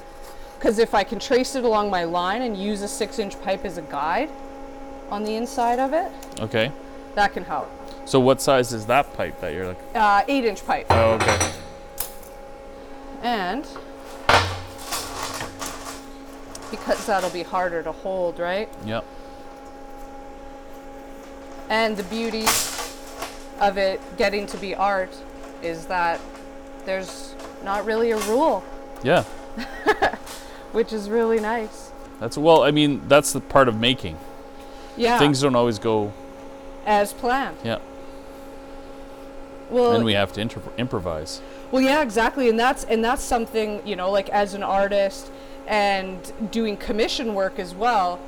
Because 0.62 0.78
if 0.78 0.94
I 0.94 1.02
can 1.02 1.18
trace 1.18 1.56
it 1.56 1.64
along 1.64 1.90
my 1.90 2.04
line 2.04 2.40
and 2.42 2.56
use 2.56 2.82
a 2.82 2.86
6-inch 2.86 3.42
pipe 3.42 3.64
as 3.64 3.78
a 3.78 3.82
guide 3.82 4.30
on 5.10 5.24
the 5.24 5.34
inside 5.34 5.80
of 5.80 5.92
it, 5.92 6.12
Okay. 6.38 6.70
that 7.16 7.32
can 7.32 7.42
help. 7.42 7.68
So 8.04 8.20
what 8.20 8.40
size 8.40 8.72
is 8.72 8.86
that 8.86 9.12
pipe 9.14 9.40
that 9.40 9.54
you're 9.54 9.66
like? 9.66 9.78
Uh, 9.92 10.22
8-inch 10.22 10.64
pipe. 10.64 10.86
Oh, 10.90 11.14
okay. 11.14 11.52
And 13.24 13.66
because 16.70 17.04
that'll 17.06 17.30
be 17.30 17.42
harder 17.42 17.82
to 17.82 17.90
hold, 17.90 18.38
right? 18.38 18.68
Yep. 18.84 19.04
And 21.70 21.96
the 21.96 22.04
beauty 22.04 22.44
of 23.58 23.78
it 23.78 24.00
getting 24.16 24.46
to 24.46 24.56
be 24.58 24.76
art 24.76 25.12
is 25.60 25.86
that 25.86 26.20
there's 26.84 27.34
not 27.64 27.84
really 27.84 28.12
a 28.12 28.18
rule, 28.28 28.62
Yeah. 29.02 29.24
which 30.72 30.92
is 30.92 31.08
really 31.10 31.40
nice. 31.40 31.90
That's 32.20 32.36
well. 32.38 32.62
I 32.62 32.70
mean, 32.70 33.02
that's 33.08 33.32
the 33.32 33.40
part 33.40 33.68
of 33.68 33.78
making. 33.78 34.16
Yeah, 34.96 35.18
Things 35.18 35.40
don't 35.40 35.54
always 35.56 35.78
go. 35.78 36.12
as 36.84 37.12
planned. 37.12 37.56
Yeah. 37.64 37.78
Well, 39.70 39.92
and 39.92 40.04
we 40.04 40.12
have 40.12 40.32
to 40.34 40.40
improvise. 40.76 41.40
Well, 41.70 41.80
yeah, 41.80 42.02
exactly, 42.02 42.48
and 42.50 42.58
that's 42.60 42.84
and 42.84 43.02
that's 43.02 43.22
something 43.22 43.80
you 43.86 43.96
know, 43.96 44.10
like 44.10 44.28
as 44.28 44.52
an 44.54 44.62
artist 44.62 45.30
and 45.66 46.32
doing 46.50 46.76
commission 46.76 47.34
work 47.34 47.58
as 47.58 47.74
well, 47.74 48.20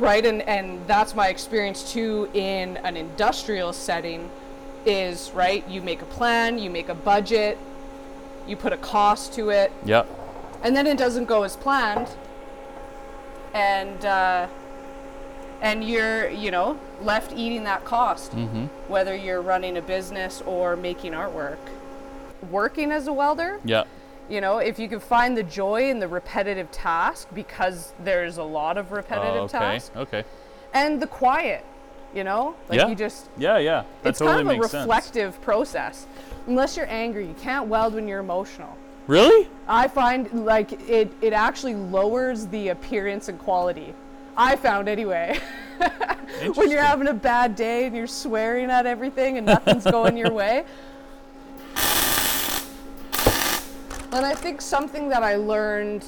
right? 0.00 0.24
And 0.26 0.42
and 0.42 0.84
that's 0.88 1.14
my 1.14 1.28
experience 1.28 1.92
too 1.92 2.28
in 2.34 2.78
an 2.78 2.96
industrial 2.96 3.72
setting, 3.72 4.28
is 4.84 5.30
right. 5.34 5.66
You 5.68 5.80
make 5.82 6.02
a 6.02 6.06
plan, 6.06 6.58
you 6.58 6.68
make 6.70 6.88
a 6.88 6.94
budget, 6.96 7.56
you 8.48 8.56
put 8.56 8.72
a 8.72 8.76
cost 8.78 9.32
to 9.34 9.50
it, 9.50 9.70
Yeah. 9.84 10.02
And 10.62 10.74
then 10.76 10.86
it 10.86 10.96
doesn't 10.98 11.26
go 11.26 11.42
as 11.42 11.56
planned, 11.56 12.08
and 13.54 14.04
uh, 14.04 14.46
and 15.60 15.84
you're 15.84 16.28
you 16.30 16.50
know 16.50 16.78
left 17.00 17.32
eating 17.32 17.64
that 17.64 17.84
cost 17.84 18.32
Mm-hmm. 18.32 18.64
whether 18.88 19.14
you're 19.14 19.40
running 19.42 19.76
a 19.76 19.82
business 19.82 20.42
or 20.46 20.76
making 20.76 21.12
artwork. 21.12 21.58
Working 22.50 22.92
as 22.92 23.06
a 23.08 23.12
welder, 23.12 23.58
Yeah. 23.64 23.82
you 24.28 24.40
know, 24.40 24.58
if 24.58 24.78
you 24.78 24.88
can 24.88 25.00
find 25.00 25.36
the 25.36 25.42
joy 25.42 25.90
in 25.90 25.98
the 25.98 26.06
repetitive 26.06 26.70
task 26.70 27.26
because 27.34 27.92
there's 28.04 28.36
a 28.38 28.44
lot 28.44 28.78
of 28.78 28.92
repetitive 28.92 29.34
Oh, 29.36 29.44
okay. 29.44 29.58
tasks 29.58 29.90
Okay. 29.96 30.24
and 30.72 31.02
the 31.02 31.08
quiet, 31.08 31.64
you 32.14 32.22
know, 32.22 32.54
like 32.68 32.78
Yeah. 32.78 32.86
you 32.88 32.94
just 32.94 33.26
Yeah. 33.36 33.58
Yeah. 33.58 33.82
That 34.02 34.10
it's 34.10 34.18
totally 34.20 34.36
kind 34.44 34.48
of 34.50 34.54
a 34.54 34.58
makes 34.60 34.70
sense. 34.70 34.82
reflective 34.82 35.40
process. 35.42 36.06
Unless 36.46 36.76
you're 36.76 36.86
angry, 36.88 37.26
you 37.26 37.34
can't 37.34 37.66
weld 37.68 37.94
when 37.94 38.06
you're 38.06 38.20
emotional. 38.20 38.76
Really? 39.08 39.48
I 39.66 39.88
find 39.88 40.30
like 40.44 40.72
it 40.88 41.12
it 41.20 41.32
actually 41.32 41.74
lowers 41.74 42.46
the 42.46 42.68
appearance 42.68 43.28
and 43.28 43.38
quality. 43.38 43.94
I 44.36 44.54
found 44.54 44.88
anyway. 44.88 45.40
when 46.54 46.70
you're 46.70 46.82
having 46.82 47.08
a 47.08 47.14
bad 47.14 47.56
day 47.56 47.86
and 47.86 47.96
you're 47.96 48.06
swearing 48.06 48.70
at 48.70 48.86
everything 48.86 49.38
and 49.38 49.46
nothing's 49.46 49.84
going 49.84 50.16
your 50.16 50.30
way. 50.30 50.64
And 54.10 54.24
I 54.24 54.34
think 54.34 54.60
something 54.60 55.08
that 55.08 55.22
I 55.22 55.36
learned 55.36 56.04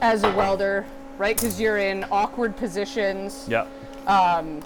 as 0.00 0.24
a 0.24 0.32
welder, 0.34 0.84
right? 1.18 1.36
Because 1.36 1.60
you're 1.60 1.78
in 1.78 2.04
awkward 2.10 2.56
positions. 2.56 3.46
Yeah. 3.48 3.66
Um, 4.06 4.62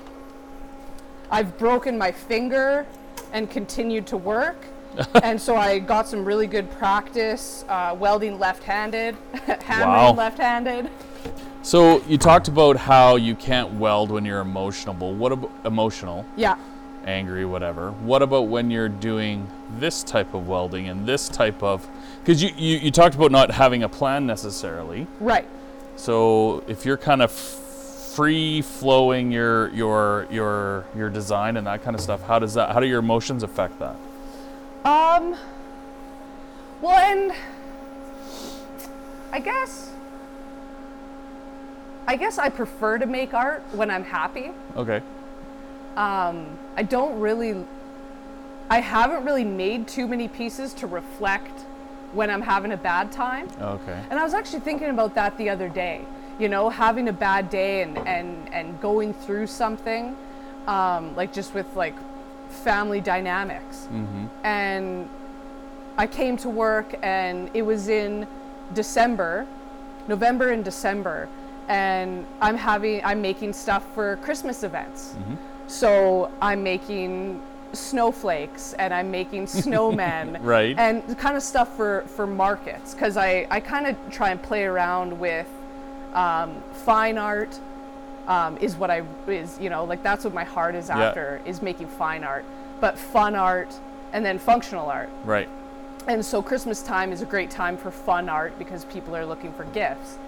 I've 1.30 1.56
broken 1.58 1.96
my 1.96 2.12
finger 2.12 2.86
and 3.32 3.50
continued 3.50 4.06
to 4.08 4.16
work. 4.16 4.64
and 5.22 5.40
so 5.40 5.56
I 5.56 5.78
got 5.78 6.08
some 6.08 6.24
really 6.24 6.46
good 6.46 6.70
practice 6.72 7.64
uh, 7.68 7.96
welding 7.98 8.38
left-handed, 8.38 9.16
hammering 9.60 9.90
Wow. 9.90 10.12
left-handed. 10.12 10.90
So 11.62 12.02
you 12.08 12.18
talked 12.18 12.48
about 12.48 12.76
how 12.76 13.16
you 13.16 13.34
can't 13.34 13.74
weld 13.74 14.10
when 14.10 14.24
you're 14.24 14.40
emotional. 14.40 14.94
What 15.14 15.32
about 15.32 15.50
emotional, 15.64 16.24
Yeah. 16.36 16.56
angry, 17.04 17.44
whatever? 17.44 17.90
What 17.92 18.22
about 18.22 18.46
when 18.48 18.70
you're 18.70 18.88
doing 18.88 19.46
this 19.78 20.02
type 20.02 20.32
of 20.34 20.48
welding 20.48 20.88
and 20.88 21.06
this 21.06 21.28
type 21.28 21.62
of? 21.62 21.86
Because 22.20 22.42
you, 22.42 22.50
you 22.56 22.78
you 22.78 22.90
talked 22.90 23.14
about 23.14 23.30
not 23.30 23.50
having 23.50 23.82
a 23.82 23.88
plan 23.88 24.26
necessarily. 24.26 25.06
Right. 25.20 25.46
So 25.96 26.62
if 26.68 26.86
you're 26.86 26.96
kind 26.96 27.22
of 27.22 27.30
free 27.32 28.62
flowing 28.62 29.30
your 29.30 29.68
your 29.70 30.26
your 30.30 30.86
your 30.96 31.10
design 31.10 31.56
and 31.56 31.66
that 31.66 31.82
kind 31.82 31.94
of 31.94 32.00
stuff, 32.00 32.22
how 32.22 32.38
does 32.38 32.54
that? 32.54 32.72
How 32.72 32.80
do 32.80 32.86
your 32.86 33.00
emotions 33.00 33.42
affect 33.42 33.78
that? 33.80 33.96
Um. 34.88 35.36
Well, 36.80 36.96
and 36.96 37.32
I 39.32 39.40
guess 39.40 39.92
I 42.06 42.16
guess 42.16 42.38
I 42.38 42.48
prefer 42.48 42.96
to 42.96 43.04
make 43.04 43.34
art 43.34 43.62
when 43.72 43.90
I'm 43.90 44.04
happy. 44.04 44.50
Okay. 44.74 45.02
Um, 45.94 46.58
I 46.74 46.84
don't 46.84 47.20
really. 47.20 47.66
I 48.70 48.80
haven't 48.80 49.26
really 49.26 49.44
made 49.44 49.86
too 49.86 50.06
many 50.06 50.26
pieces 50.26 50.72
to 50.74 50.86
reflect 50.86 51.66
when 52.12 52.30
I'm 52.30 52.40
having 52.40 52.72
a 52.72 52.78
bad 52.78 53.12
time. 53.12 53.48
Okay. 53.60 54.02
And 54.08 54.18
I 54.18 54.24
was 54.24 54.32
actually 54.32 54.60
thinking 54.60 54.88
about 54.88 55.14
that 55.16 55.36
the 55.36 55.50
other 55.50 55.68
day. 55.68 56.06
You 56.38 56.48
know, 56.48 56.70
having 56.70 57.08
a 57.08 57.12
bad 57.12 57.50
day 57.50 57.82
and 57.82 57.98
and 58.08 58.48
and 58.54 58.80
going 58.80 59.12
through 59.12 59.48
something, 59.48 60.16
um, 60.66 61.14
like 61.14 61.34
just 61.34 61.52
with 61.52 61.76
like 61.76 61.96
family 62.48 63.00
dynamics. 63.00 63.88
And 64.44 65.08
I 65.96 66.06
came 66.06 66.36
to 66.38 66.48
work, 66.48 66.94
and 67.02 67.50
it 67.54 67.62
was 67.62 67.88
in 67.88 68.26
December, 68.74 69.46
November 70.06 70.50
and 70.50 70.64
December, 70.64 71.28
and 71.68 72.24
I'm 72.40 72.56
having 72.56 73.04
I'm 73.04 73.20
making 73.20 73.52
stuff 73.52 73.84
for 73.94 74.16
Christmas 74.16 74.62
events. 74.62 75.16
So 75.66 76.30
I'm 76.40 76.62
making 76.62 77.42
snowflakes 77.74 78.72
and 78.78 78.94
I'm 78.94 79.10
making 79.10 79.44
snowmen 79.60 80.38
Right. 80.42 80.74
and 80.78 81.02
kind 81.18 81.36
of 81.36 81.42
stuff 81.42 81.76
for 81.76 82.02
for 82.06 82.26
markets 82.26 82.94
because 82.94 83.16
I 83.18 83.46
I 83.50 83.60
kind 83.60 83.86
of 83.86 83.94
try 84.10 84.30
and 84.30 84.40
play 84.42 84.64
around 84.64 85.18
with 85.18 85.48
um, 86.14 86.62
fine 86.72 87.18
art 87.18 87.58
um, 88.28 88.56
is 88.58 88.76
what 88.76 88.90
I 88.90 89.02
is 89.26 89.58
you 89.60 89.70
know 89.70 89.84
like 89.84 90.02
that's 90.02 90.24
what 90.24 90.34
my 90.34 90.44
heart 90.44 90.74
is 90.76 90.88
Yeah. 90.88 90.98
after 91.08 91.40
is 91.44 91.60
making 91.62 91.88
fine 91.88 92.22
art 92.22 92.44
but 92.80 92.96
fun 92.98 93.34
art 93.34 93.74
and 94.12 94.24
then 94.24 94.38
functional 94.38 94.88
art 94.90 95.08
Right. 95.24 95.48
and 96.06 96.24
so 96.24 96.40
Christmas 96.42 96.82
time 96.82 97.10
is 97.12 97.22
a 97.22 97.26
great 97.26 97.50
time 97.50 97.76
for 97.76 97.90
fun 97.90 98.28
art 98.28 98.58
because 98.58 98.84
people 98.84 99.16
are 99.16 99.26
looking 99.26 99.52
for 99.52 99.64
gifts. 99.64 100.18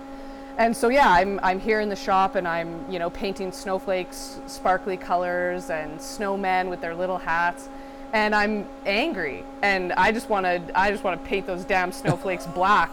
And 0.59 0.77
so 0.77 0.89
yeah, 0.89 1.09
I'm 1.09 1.41
I'm 1.43 1.59
here 1.61 1.81
in 1.81 1.89
the 1.89 1.97
shop 1.97 2.35
and 2.35 2.47
I'm, 2.47 2.85
you 2.91 2.99
know, 2.99 3.09
painting 3.09 3.51
snowflakes, 3.53 4.41
sparkly 4.47 4.97
colors 4.99 5.71
and 5.71 5.99
snowmen 6.01 6.69
with 6.69 6.81
their 6.83 6.95
little 6.95 7.17
hats. 7.19 7.69
And 8.13 8.35
I'm 8.35 8.67
angry 8.85 9.45
and 9.63 9.93
I 9.95 10.13
just 10.13 10.29
want 10.29 10.45
to 10.45 10.61
I 10.79 10.91
just 10.91 11.03
want 11.05 11.23
to 11.23 11.27
paint 11.27 11.47
those 11.47 11.65
damn 11.65 11.93
snowflakes 11.93 12.47
black. 12.59 12.91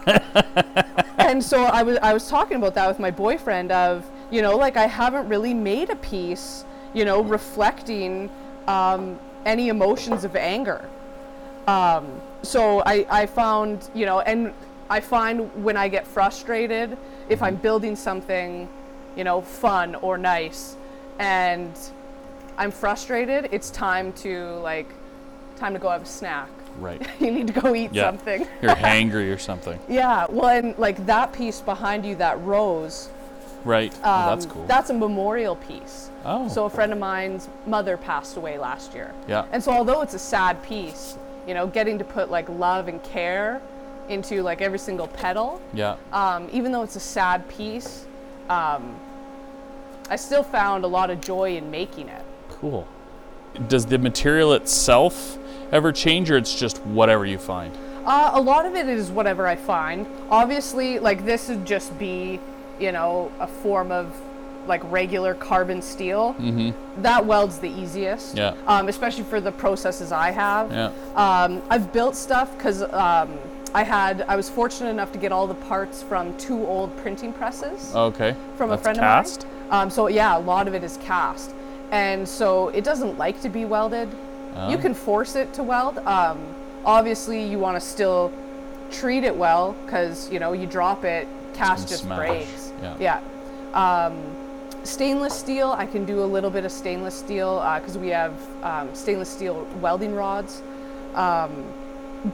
and 1.18 1.42
so 1.44 1.64
I 1.64 1.82
was 1.82 1.98
I 2.02 2.12
was 2.14 2.28
talking 2.28 2.56
about 2.56 2.74
that 2.74 2.88
with 2.88 2.98
my 3.00 3.10
boyfriend 3.10 3.70
of, 3.72 4.08
you 4.30 4.42
know, 4.42 4.56
like 4.56 4.76
I 4.76 4.86
haven't 4.86 5.28
really 5.28 5.54
made 5.54 5.90
a 5.90 5.96
piece, 5.96 6.64
you 6.94 7.04
know, 7.04 7.22
reflecting 7.22 8.30
um, 8.66 9.18
any 9.46 9.68
emotions 9.68 10.24
of 10.24 10.36
anger 10.36 10.84
um, 11.66 12.20
so 12.42 12.82
I, 12.86 13.06
I 13.10 13.26
found 13.26 13.88
you 13.94 14.06
know 14.06 14.20
and 14.20 14.52
i 14.90 15.00
find 15.00 15.50
when 15.64 15.76
i 15.76 15.86
get 15.88 16.06
frustrated 16.06 16.96
if 17.28 17.42
i'm 17.42 17.56
building 17.56 17.94
something 17.96 18.68
you 19.16 19.24
know 19.24 19.40
fun 19.42 19.94
or 19.96 20.16
nice 20.18 20.76
and 21.18 21.72
i'm 22.56 22.70
frustrated 22.70 23.48
it's 23.52 23.70
time 23.70 24.12
to 24.14 24.54
like 24.56 24.88
time 25.56 25.72
to 25.74 25.78
go 25.78 25.88
have 25.90 26.02
a 26.02 26.06
snack 26.06 26.48
Right. 26.78 27.02
you 27.20 27.30
need 27.30 27.48
to 27.48 27.60
go 27.60 27.74
eat 27.74 27.92
Yeah. 27.92 28.04
something 28.04 28.46
You're 28.62 28.74
hangry 28.76 29.32
or 29.34 29.38
something. 29.38 29.78
yeah 29.88 30.26
well 30.30 30.48
and 30.48 30.76
like 30.78 31.04
that 31.06 31.32
piece 31.32 31.60
behind 31.60 32.04
you 32.06 32.14
that 32.16 32.40
rose 32.42 33.08
Right. 33.64 33.92
oh, 33.98 34.30
that's 34.30 34.44
um, 34.46 34.50
cool. 34.50 34.66
that's 34.66 34.90
a 34.90 34.94
memorial 34.94 35.56
piece 35.56 36.10
Oh. 36.24 36.48
so 36.48 36.64
a 36.66 36.70
friend 36.70 36.92
of 36.92 36.98
mine's 36.98 37.48
mother 37.66 37.96
passed 37.96 38.36
away 38.36 38.58
last 38.58 38.92
year 38.94 39.14
Yeah. 39.26 39.44
and 39.52 39.62
so 39.62 39.70
although 39.72 40.02
it's 40.02 40.14
a 40.14 40.18
sad 40.18 40.62
piece 40.62 41.16
you 41.46 41.54
know 41.54 41.66
getting 41.66 41.98
to 41.98 42.04
put 42.04 42.30
like 42.30 42.48
love 42.48 42.88
and 42.88 43.02
care 43.02 43.60
into 44.08 44.42
like 44.42 44.60
every 44.60 44.78
single 44.78 45.06
petal 45.08 45.60
yeah. 45.74 45.96
um, 46.12 46.48
even 46.52 46.72
though 46.72 46.82
it's 46.82 46.96
a 46.96 47.00
sad 47.00 47.48
piece 47.48 48.06
um, 48.48 48.96
i 50.10 50.16
still 50.16 50.42
found 50.42 50.84
a 50.84 50.88
lot 50.88 51.10
of 51.10 51.20
joy 51.20 51.56
in 51.56 51.70
making 51.70 52.08
it 52.08 52.24
Cool. 52.50 52.86
Does 53.68 53.86
the 53.86 53.98
material 53.98 54.52
itself 54.54 55.38
ever 55.70 55.92
change, 55.92 56.28
or 56.30 56.36
it's 56.36 56.58
just 56.58 56.78
whatever 56.86 57.24
you 57.24 57.38
find? 57.38 57.72
Uh, 58.04 58.30
a 58.34 58.40
lot 58.40 58.66
of 58.66 58.74
it 58.74 58.88
is 58.88 59.10
whatever 59.10 59.46
I 59.46 59.54
find. 59.54 60.06
Obviously, 60.28 60.98
like 60.98 61.24
this 61.24 61.48
would 61.48 61.64
just 61.64 61.96
be, 62.00 62.40
you 62.80 62.92
know, 62.92 63.30
a 63.40 63.46
form 63.46 63.90
of 63.92 64.14
like 64.66 64.82
regular 64.92 65.34
carbon 65.34 65.80
steel. 65.80 66.34
Mm-hmm. 66.38 67.02
That 67.02 67.24
welds 67.24 67.58
the 67.58 67.70
easiest. 67.70 68.36
Yeah. 68.36 68.54
Um, 68.66 68.88
especially 68.88 69.24
for 69.24 69.40
the 69.40 69.52
processes 69.52 70.12
I 70.12 70.30
have. 70.30 70.70
Yeah. 70.70 70.90
Um, 71.16 71.62
I've 71.70 71.90
built 71.92 72.14
stuff 72.16 72.54
because 72.56 72.82
um, 72.82 73.38
I 73.74 73.82
had 73.82 74.22
I 74.28 74.36
was 74.36 74.50
fortunate 74.50 74.90
enough 74.90 75.10
to 75.12 75.18
get 75.18 75.32
all 75.32 75.46
the 75.46 75.54
parts 75.54 76.02
from 76.02 76.36
two 76.36 76.66
old 76.66 76.94
printing 76.98 77.32
presses 77.32 77.94
Okay. 77.94 78.34
from 78.56 78.68
That's 78.70 78.80
a 78.80 78.82
friend 78.82 78.98
cast? 78.98 79.44
of 79.44 79.50
mine. 79.50 79.82
Um, 79.84 79.90
so 79.90 80.08
yeah, 80.08 80.36
a 80.36 80.40
lot 80.40 80.68
of 80.68 80.74
it 80.74 80.82
is 80.84 80.98
cast, 80.98 81.54
and 81.90 82.26
so 82.28 82.68
it 82.68 82.84
doesn't 82.84 83.18
like 83.18 83.40
to 83.42 83.48
be 83.48 83.64
welded. 83.64 84.08
You 84.68 84.76
Oh. 84.76 84.78
can 84.78 84.92
force 84.94 85.36
it 85.36 85.52
to 85.54 85.62
weld. 85.62 85.98
Um, 85.98 86.38
obviously, 86.84 87.44
you 87.44 87.58
want 87.58 87.76
to 87.76 87.80
still 87.86 88.32
treat 88.90 89.24
it 89.24 89.36
well 89.36 89.76
because 89.84 90.30
you 90.32 90.38
know 90.40 90.52
you 90.52 90.66
drop 90.66 91.04
it, 91.04 91.28
cast 91.54 91.88
just 91.88 92.06
breaks. 92.08 92.67
Yeah. 92.82 92.96
Yeah. 92.98 94.06
Um, 94.06 94.36
stainless 94.84 95.34
steel, 95.34 95.72
I 95.76 95.86
can 95.86 96.04
do 96.04 96.22
a 96.22 96.26
little 96.26 96.50
bit 96.50 96.64
of 96.64 96.72
stainless 96.72 97.14
steel 97.14 97.60
because 97.80 97.98
we 97.98 98.08
have 98.08 98.34
um, 98.62 98.94
stainless 98.94 99.28
steel 99.28 99.66
welding 99.80 100.14
rods. 100.14 100.62
Um, 101.14 101.64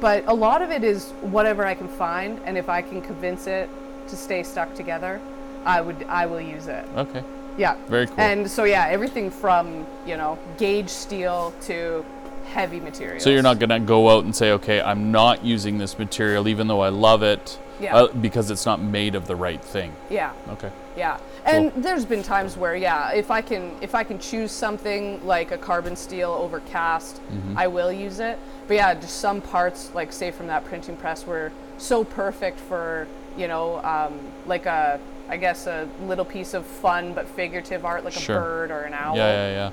but 0.01 0.25
a 0.27 0.35
lot 0.35 0.63
of 0.63 0.71
it 0.71 0.83
is 0.85 1.11
whatever 1.21 1.65
I 1.65 1.75
can 1.75 1.89
find, 1.89 2.41
and 2.45 2.57
if 2.57 2.69
I 2.69 2.83
can 2.83 3.03
convince 3.03 3.47
it 3.47 3.69
to 4.09 4.17
stay 4.17 4.43
stuck 4.43 4.75
together, 4.75 5.21
I 5.65 5.81
would 5.81 6.05
I 6.09 6.27
will 6.27 6.41
use 6.41 6.67
it. 6.69 6.87
Okay. 6.97 7.23
Yeah. 7.57 7.77
Very 7.89 8.07
cool. 8.07 8.21
And 8.21 8.51
so 8.51 8.65
yeah, 8.65 8.87
everything 8.89 9.31
from 9.31 9.87
you 10.07 10.17
know 10.17 10.39
gauge 10.59 10.89
steel 10.89 11.53
to 11.63 12.05
heavy 12.47 12.81
materials. 12.81 13.23
So 13.23 13.31
you're 13.31 13.43
not 13.43 13.59
gonna 13.59 13.81
go 13.81 14.11
out 14.11 14.25
and 14.25 14.35
say, 14.35 14.53
okay, 14.53 14.81
I'm 14.81 15.11
not 15.11 15.45
using 15.45 15.79
this 15.79 15.99
material, 15.99 16.49
even 16.49 16.67
though 16.67 16.81
I 16.81 16.89
love 16.89 17.23
it, 17.23 17.59
Yeah. 17.81 17.97
uh, 17.97 18.13
because 18.13 18.51
it's 18.51 18.65
not 18.67 18.81
made 18.81 19.15
of 19.15 19.27
the 19.27 19.37
right 19.37 19.63
thing. 19.63 19.93
Yeah. 20.11 20.33
Okay. 20.51 20.71
Yeah. 20.97 21.19
And 21.45 21.73
there's 21.77 22.05
been 22.05 22.23
times 22.23 22.57
where 22.57 22.77
yeah, 22.77 23.13
if 23.13 23.31
I 23.31 23.41
can 23.43 23.73
if 23.81 23.95
I 23.95 24.05
can 24.05 24.19
choose 24.19 24.53
something 24.53 25.25
like 25.27 25.51
a 25.51 25.59
carbon 25.59 25.97
steel 25.97 26.31
over 26.31 26.61
cast, 26.61 27.21
Mm-hmm. 27.33 27.59
I 27.59 27.67
will 27.67 27.91
use 27.93 28.21
it. 28.21 28.39
But 28.69 28.75
yeah, 28.75 28.95
just 28.95 29.19
some 29.19 29.41
parts 29.41 29.91
like 29.95 30.13
say 30.13 30.31
from 30.31 30.47
that 30.47 30.65
printing 30.65 30.97
press 30.97 31.27
were 31.27 31.51
so 31.79 32.05
perfect 32.05 32.61
for, 32.61 33.07
you 33.37 33.49
know, 33.49 33.83
um, 33.85 34.21
like 34.47 34.67
a 34.67 35.01
I 35.29 35.37
guess 35.37 35.67
a 35.67 35.89
little 36.03 36.25
piece 36.25 36.55
of 36.55 36.65
fun 36.67 37.13
but 37.15 37.27
figurative 37.27 37.85
art 37.85 38.05
like 38.05 38.13
Sure. 38.15 38.37
a 38.37 38.41
bird 38.41 38.71
or 38.71 38.83
an 38.83 38.95
owl. 38.95 39.17
Yeah, 39.17 39.49
yeah, 39.49 39.51
yeah. 39.53 39.71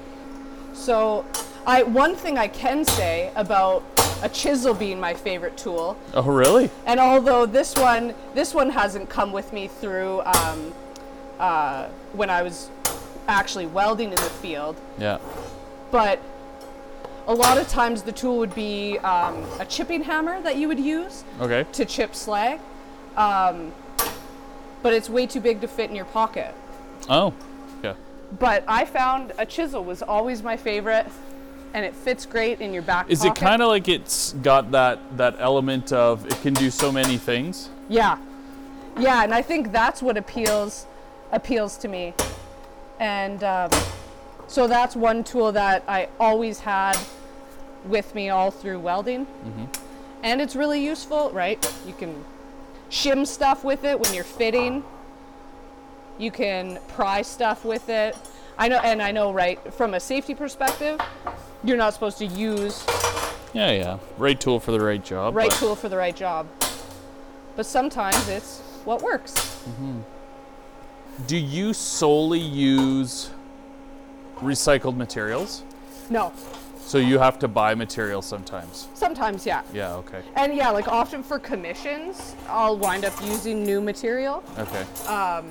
So, 0.73 1.25
I 1.67 1.83
one 1.83 2.15
thing 2.15 2.37
I 2.37 2.47
can 2.47 2.85
say 2.85 3.31
about 3.35 3.83
a 4.23 4.29
chisel 4.29 4.73
being 4.73 4.99
my 4.99 5.13
favorite 5.13 5.57
tool, 5.57 5.97
Oh, 6.13 6.23
really? 6.23 6.69
and 6.85 6.99
although 6.99 7.45
this 7.45 7.75
one 7.75 8.13
this 8.33 8.53
one 8.53 8.69
hasn't 8.69 9.09
come 9.09 9.31
with 9.31 9.51
me 9.53 9.67
through 9.67 10.21
um, 10.21 10.73
uh, 11.39 11.87
when 12.13 12.29
I 12.29 12.41
was 12.43 12.69
actually 13.27 13.65
welding 13.65 14.09
in 14.09 14.15
the 14.15 14.21
field, 14.41 14.75
Yeah. 14.99 15.17
but 15.91 16.19
a 17.27 17.33
lot 17.33 17.57
of 17.57 17.67
times 17.67 18.01
the 18.03 18.11
tool 18.11 18.37
would 18.39 18.53
be 18.55 18.97
um, 18.99 19.45
a 19.59 19.65
chipping 19.65 20.03
hammer 20.03 20.41
that 20.41 20.55
you 20.57 20.67
would 20.67 20.79
use 20.79 21.23
Okay. 21.39 21.65
to 21.73 21.85
chip 21.85 22.15
slag, 22.15 22.59
um, 23.15 23.71
but 24.83 24.93
it's 24.93 25.09
way 25.09 25.25
too 25.27 25.39
big 25.39 25.61
to 25.61 25.67
fit 25.67 25.89
in 25.89 25.95
your 25.95 26.05
pocket. 26.05 26.53
Oh. 27.09 27.33
Yeah. 27.83 27.93
But 28.39 28.63
I 28.67 28.85
found 28.85 29.33
a 29.37 29.45
chisel 29.45 29.83
was 29.83 30.01
always 30.01 30.41
my 30.43 30.57
favorite, 30.57 31.05
and 31.73 31.85
it 31.85 31.95
fits 31.95 32.25
great 32.25 32.61
in 32.61 32.73
your 32.73 32.81
back 32.81 33.09
Is 33.09 33.23
it 33.23 33.35
kind 33.35 33.61
of 33.61 33.69
like 33.69 33.87
it's 33.87 34.33
got 34.33 34.71
that 34.71 34.99
that 35.17 35.35
element 35.39 35.91
of 35.93 36.25
it 36.25 36.39
can 36.41 36.53
do 36.53 36.69
so 36.69 36.91
many 36.91 37.17
things? 37.17 37.69
Yeah, 37.89 38.17
yeah, 38.99 39.23
and 39.23 39.33
I 39.33 39.41
think 39.41 39.71
that's 39.71 40.01
what 40.01 40.17
appeals 40.17 40.85
appeals 41.31 41.77
to 41.77 41.87
me, 41.87 42.13
and 42.99 43.43
um, 43.43 43.69
so 44.47 44.67
that's 44.67 44.95
one 44.95 45.23
tool 45.23 45.51
that 45.53 45.83
I 45.87 46.09
always 46.19 46.59
had 46.59 46.97
with 47.85 48.13
me 48.13 48.29
all 48.29 48.51
through 48.51 48.79
welding, 48.79 49.25
and 50.23 50.41
it's 50.41 50.55
really 50.55 50.83
useful, 50.83 51.31
right? 51.31 51.73
You 51.87 51.93
can 51.93 52.23
shim 52.89 53.25
stuff 53.25 53.63
with 53.63 53.85
it 53.85 53.99
when 53.99 54.13
you're 54.13 54.23
fitting. 54.23 54.83
You 56.19 56.29
can 56.29 56.79
pry 56.89 57.21
stuff 57.23 57.65
with 57.65 57.89
it. 57.89 58.15
I 58.57 58.67
know, 58.67 58.77
and 58.77 59.01
I 59.01 59.11
know, 59.11 59.31
right, 59.33 59.59
from 59.73 59.93
a 59.93 59.99
safety 59.99 60.35
perspective, 60.35 60.99
you're 61.63 61.77
not 61.77 61.93
supposed 61.93 62.17
to 62.19 62.25
use 62.25 62.85
Yeah, 63.53 63.71
yeah. 63.71 63.97
Right 64.17 64.39
tool 64.39 64.59
for 64.59 64.71
the 64.71 64.79
right 64.79 65.03
job. 65.03 65.35
right 65.35 65.49
but- 65.49 65.57
tool 65.59 65.75
for 65.75 65.89
the 65.89 65.97
right 65.97 66.15
job. 66.15 66.47
But 67.55 67.65
sometimes 67.65 68.29
it's 68.29 68.59
what 68.85 69.01
works. 69.01 69.33
Mm-hmm. 69.33 69.99
Do 71.27 71.37
you 71.37 71.73
solely 71.73 72.39
use 72.39 73.29
recycled 74.39 74.95
materials? 74.95 75.63
No, 76.09 76.31
So 76.83 76.97
you 76.97 77.19
have 77.19 77.37
to 77.39 77.47
buy 77.47 77.75
materials 77.75 78.25
sometimes. 78.25 78.87
sometimes, 78.95 79.45
yeah. 79.45 79.61
Yeah, 79.73 79.93
okay. 79.95 80.21
And 80.35 80.53
yeah, 80.55 80.69
like 80.71 80.87
often 80.87 81.21
for 81.23 81.37
commissions, 81.39 82.35
I'll 82.49 82.77
wind 82.77 83.05
up 83.05 83.13
using 83.23 83.63
new 83.63 83.81
material. 83.81 84.43
Okay. 84.57 84.83
Um, 85.07 85.45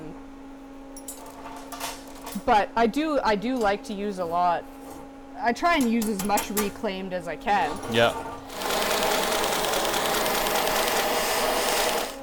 But 2.46 2.70
I 2.76 2.86
do, 2.86 3.18
I 3.24 3.34
do 3.36 3.56
like 3.56 3.82
to 3.84 3.92
use 3.94 4.18
a 4.18 4.24
lot. 4.24 4.64
I 5.42 5.52
try 5.52 5.76
and 5.76 5.90
use 5.90 6.06
as 6.08 6.24
much 6.24 6.50
reclaimed 6.50 7.12
as 7.12 7.26
I 7.28 7.36
can. 7.36 7.70
Yeah. 7.92 8.12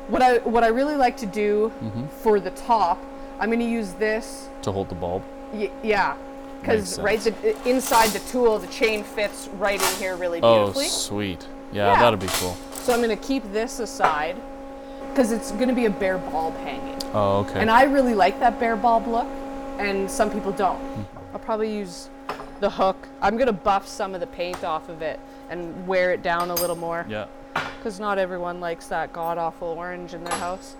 What 0.09 0.21
I, 0.21 0.37
what 0.39 0.63
I 0.63 0.67
really 0.67 0.95
like 0.95 1.17
to 1.17 1.25
do 1.25 1.71
Mm-hmm. 1.83 2.07
for 2.23 2.39
the 2.39 2.51
top, 2.51 2.97
I'm 3.39 3.49
going 3.49 3.59
to 3.59 3.65
use 3.65 3.93
this. 3.93 4.47
To 4.61 4.71
hold 4.71 4.87
the 4.89 4.95
bulb. 4.95 5.23
Y- 5.51 5.69
yeah, 5.83 6.15
because 6.61 6.97
right, 6.99 7.19
the, 7.19 7.69
inside 7.69 8.09
the 8.11 8.19
tool, 8.31 8.57
the 8.59 8.67
chain 8.67 9.03
fits 9.03 9.49
right 9.57 9.81
in 9.81 9.99
here 9.99 10.15
really 10.15 10.39
beautifully. 10.39 10.85
Oh, 10.85 10.89
sweet. 10.89 11.45
Yeah, 11.73 11.91
Yeah. 11.93 11.99
that'd 11.99 12.19
be 12.19 12.27
cool. 12.27 12.55
So 12.73 12.93
I'm 12.93 13.01
going 13.01 13.15
to 13.17 13.21
keep 13.27 13.43
this 13.51 13.79
aside 13.79 14.37
because 15.09 15.31
it's 15.33 15.51
going 15.51 15.67
to 15.67 15.75
be 15.75 15.85
a 15.85 15.89
bare 15.89 16.17
bulb 16.19 16.55
hanging. 16.59 16.97
Oh, 17.13 17.39
okay. 17.39 17.59
And 17.59 17.69
I 17.69 17.83
really 17.83 18.13
like 18.13 18.39
that 18.39 18.59
bare 18.59 18.75
bulb 18.77 19.07
look, 19.07 19.27
and 19.79 20.09
some 20.09 20.31
people 20.31 20.51
don't. 20.51 20.79
I'll 21.33 21.39
probably 21.39 21.73
use 21.73 22.09
the 22.59 22.69
hook. 22.69 23.07
I'm 23.21 23.37
to 23.37 23.53
buff 23.53 23.87
some 23.87 24.13
of 24.13 24.19
the 24.19 24.27
paint 24.27 24.63
off 24.63 24.89
of 24.89 25.01
it 25.01 25.19
and 25.49 25.87
wear 25.87 26.11
it 26.11 26.23
down 26.23 26.49
a 26.49 26.55
little 26.55 26.75
more 26.75 27.05
yeah. 27.07 27.27
because 27.53 27.99
not 27.99 28.17
everyone 28.17 28.59
likes 28.59 28.87
that 28.87 29.13
god 29.13 29.37
awful 29.37 29.69
orange 29.69 30.13
in 30.13 30.23
their 30.23 30.37
house. 30.39 30.75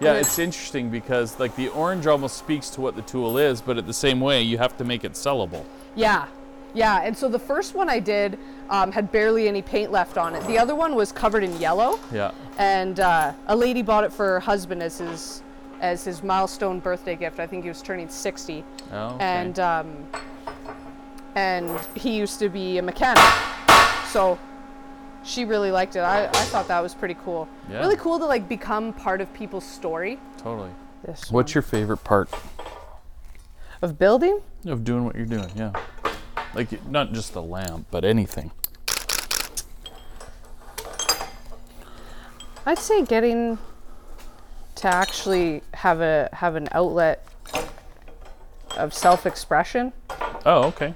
Yeah, 0.00 0.12
it's 0.14 0.38
interesting 0.38 0.90
because 0.90 1.40
like 1.40 1.56
the 1.56 1.68
orange 1.68 2.06
almost 2.06 2.36
speaks 2.36 2.70
to 2.70 2.80
what 2.80 2.94
the 2.94 3.02
tool 3.02 3.36
is, 3.36 3.60
but 3.60 3.78
at 3.78 3.86
the 3.86 3.94
same 3.94 4.20
way, 4.20 4.42
you 4.42 4.56
have 4.58 4.76
to 4.76 4.84
make 4.84 5.02
it 5.02 5.14
sellable. 5.14 5.64
Yeah, 5.96 6.28
yeah. 6.72 7.02
And 7.02 7.16
so 7.16 7.28
the 7.28 7.38
first 7.38 7.74
one 7.74 7.88
I 7.90 7.98
did 7.98 8.38
um, 8.70 8.92
had 8.92 9.10
barely 9.10 9.48
any 9.48 9.60
paint 9.60 9.90
left 9.90 10.16
on 10.16 10.36
it. 10.36 10.46
The 10.46 10.56
other 10.56 10.76
one 10.76 10.94
was 10.94 11.10
covered 11.10 11.42
in 11.42 11.58
yellow. 11.58 11.98
Yeah. 12.12 12.30
and 12.58 13.00
uh, 13.00 13.32
a 13.48 13.56
lady 13.56 13.82
bought 13.82 14.04
it 14.04 14.12
for 14.12 14.26
her 14.26 14.40
husband 14.40 14.84
as 14.84 14.98
his 14.98 15.42
as 15.80 16.04
his 16.04 16.22
milestone 16.22 16.80
birthday 16.80 17.16
gift. 17.16 17.38
I 17.40 17.46
think 17.46 17.62
he 17.64 17.68
was 17.68 17.82
turning 17.82 18.08
60, 18.08 18.64
Oh, 18.92 18.96
okay. 19.14 19.24
and 19.24 19.58
um, 19.58 20.06
and 21.34 21.78
he 21.94 22.16
used 22.16 22.38
to 22.40 22.48
be 22.48 22.78
a 22.78 22.82
mechanic, 22.82 23.22
so 24.08 24.38
she 25.24 25.44
really 25.44 25.70
liked 25.70 25.94
it. 25.96 26.00
I, 26.00 26.24
I 26.26 26.30
thought 26.50 26.68
that 26.68 26.80
was 26.80 26.94
pretty 26.94 27.16
cool. 27.24 27.48
Yeah. 27.70 27.78
Really 27.80 27.96
cool 27.96 28.18
to 28.18 28.24
like 28.26 28.48
become 28.48 28.92
part 28.92 29.20
of 29.20 29.32
people's 29.34 29.64
story. 29.64 30.18
totally. 30.38 30.70
This 31.04 31.30
What's 31.30 31.54
your 31.54 31.62
favorite 31.62 32.02
part 32.02 32.28
of 33.82 33.98
building? 33.98 34.40
of 34.66 34.82
doing 34.82 35.04
what 35.04 35.14
you're 35.14 35.26
doing? 35.26 35.48
Yeah. 35.54 35.70
Like 36.54 36.84
not 36.90 37.12
just 37.12 37.32
the 37.34 37.42
lamp, 37.42 37.86
but 37.92 38.04
anything. 38.04 38.50
I'd 42.66 42.78
say 42.78 43.04
getting 43.04 43.58
to 44.78 44.88
actually 44.88 45.62
have 45.74 46.00
a 46.00 46.28
have 46.32 46.54
an 46.54 46.68
outlet 46.72 47.26
of 48.76 48.94
self-expression. 48.94 49.92
Oh, 50.46 50.64
okay. 50.68 50.94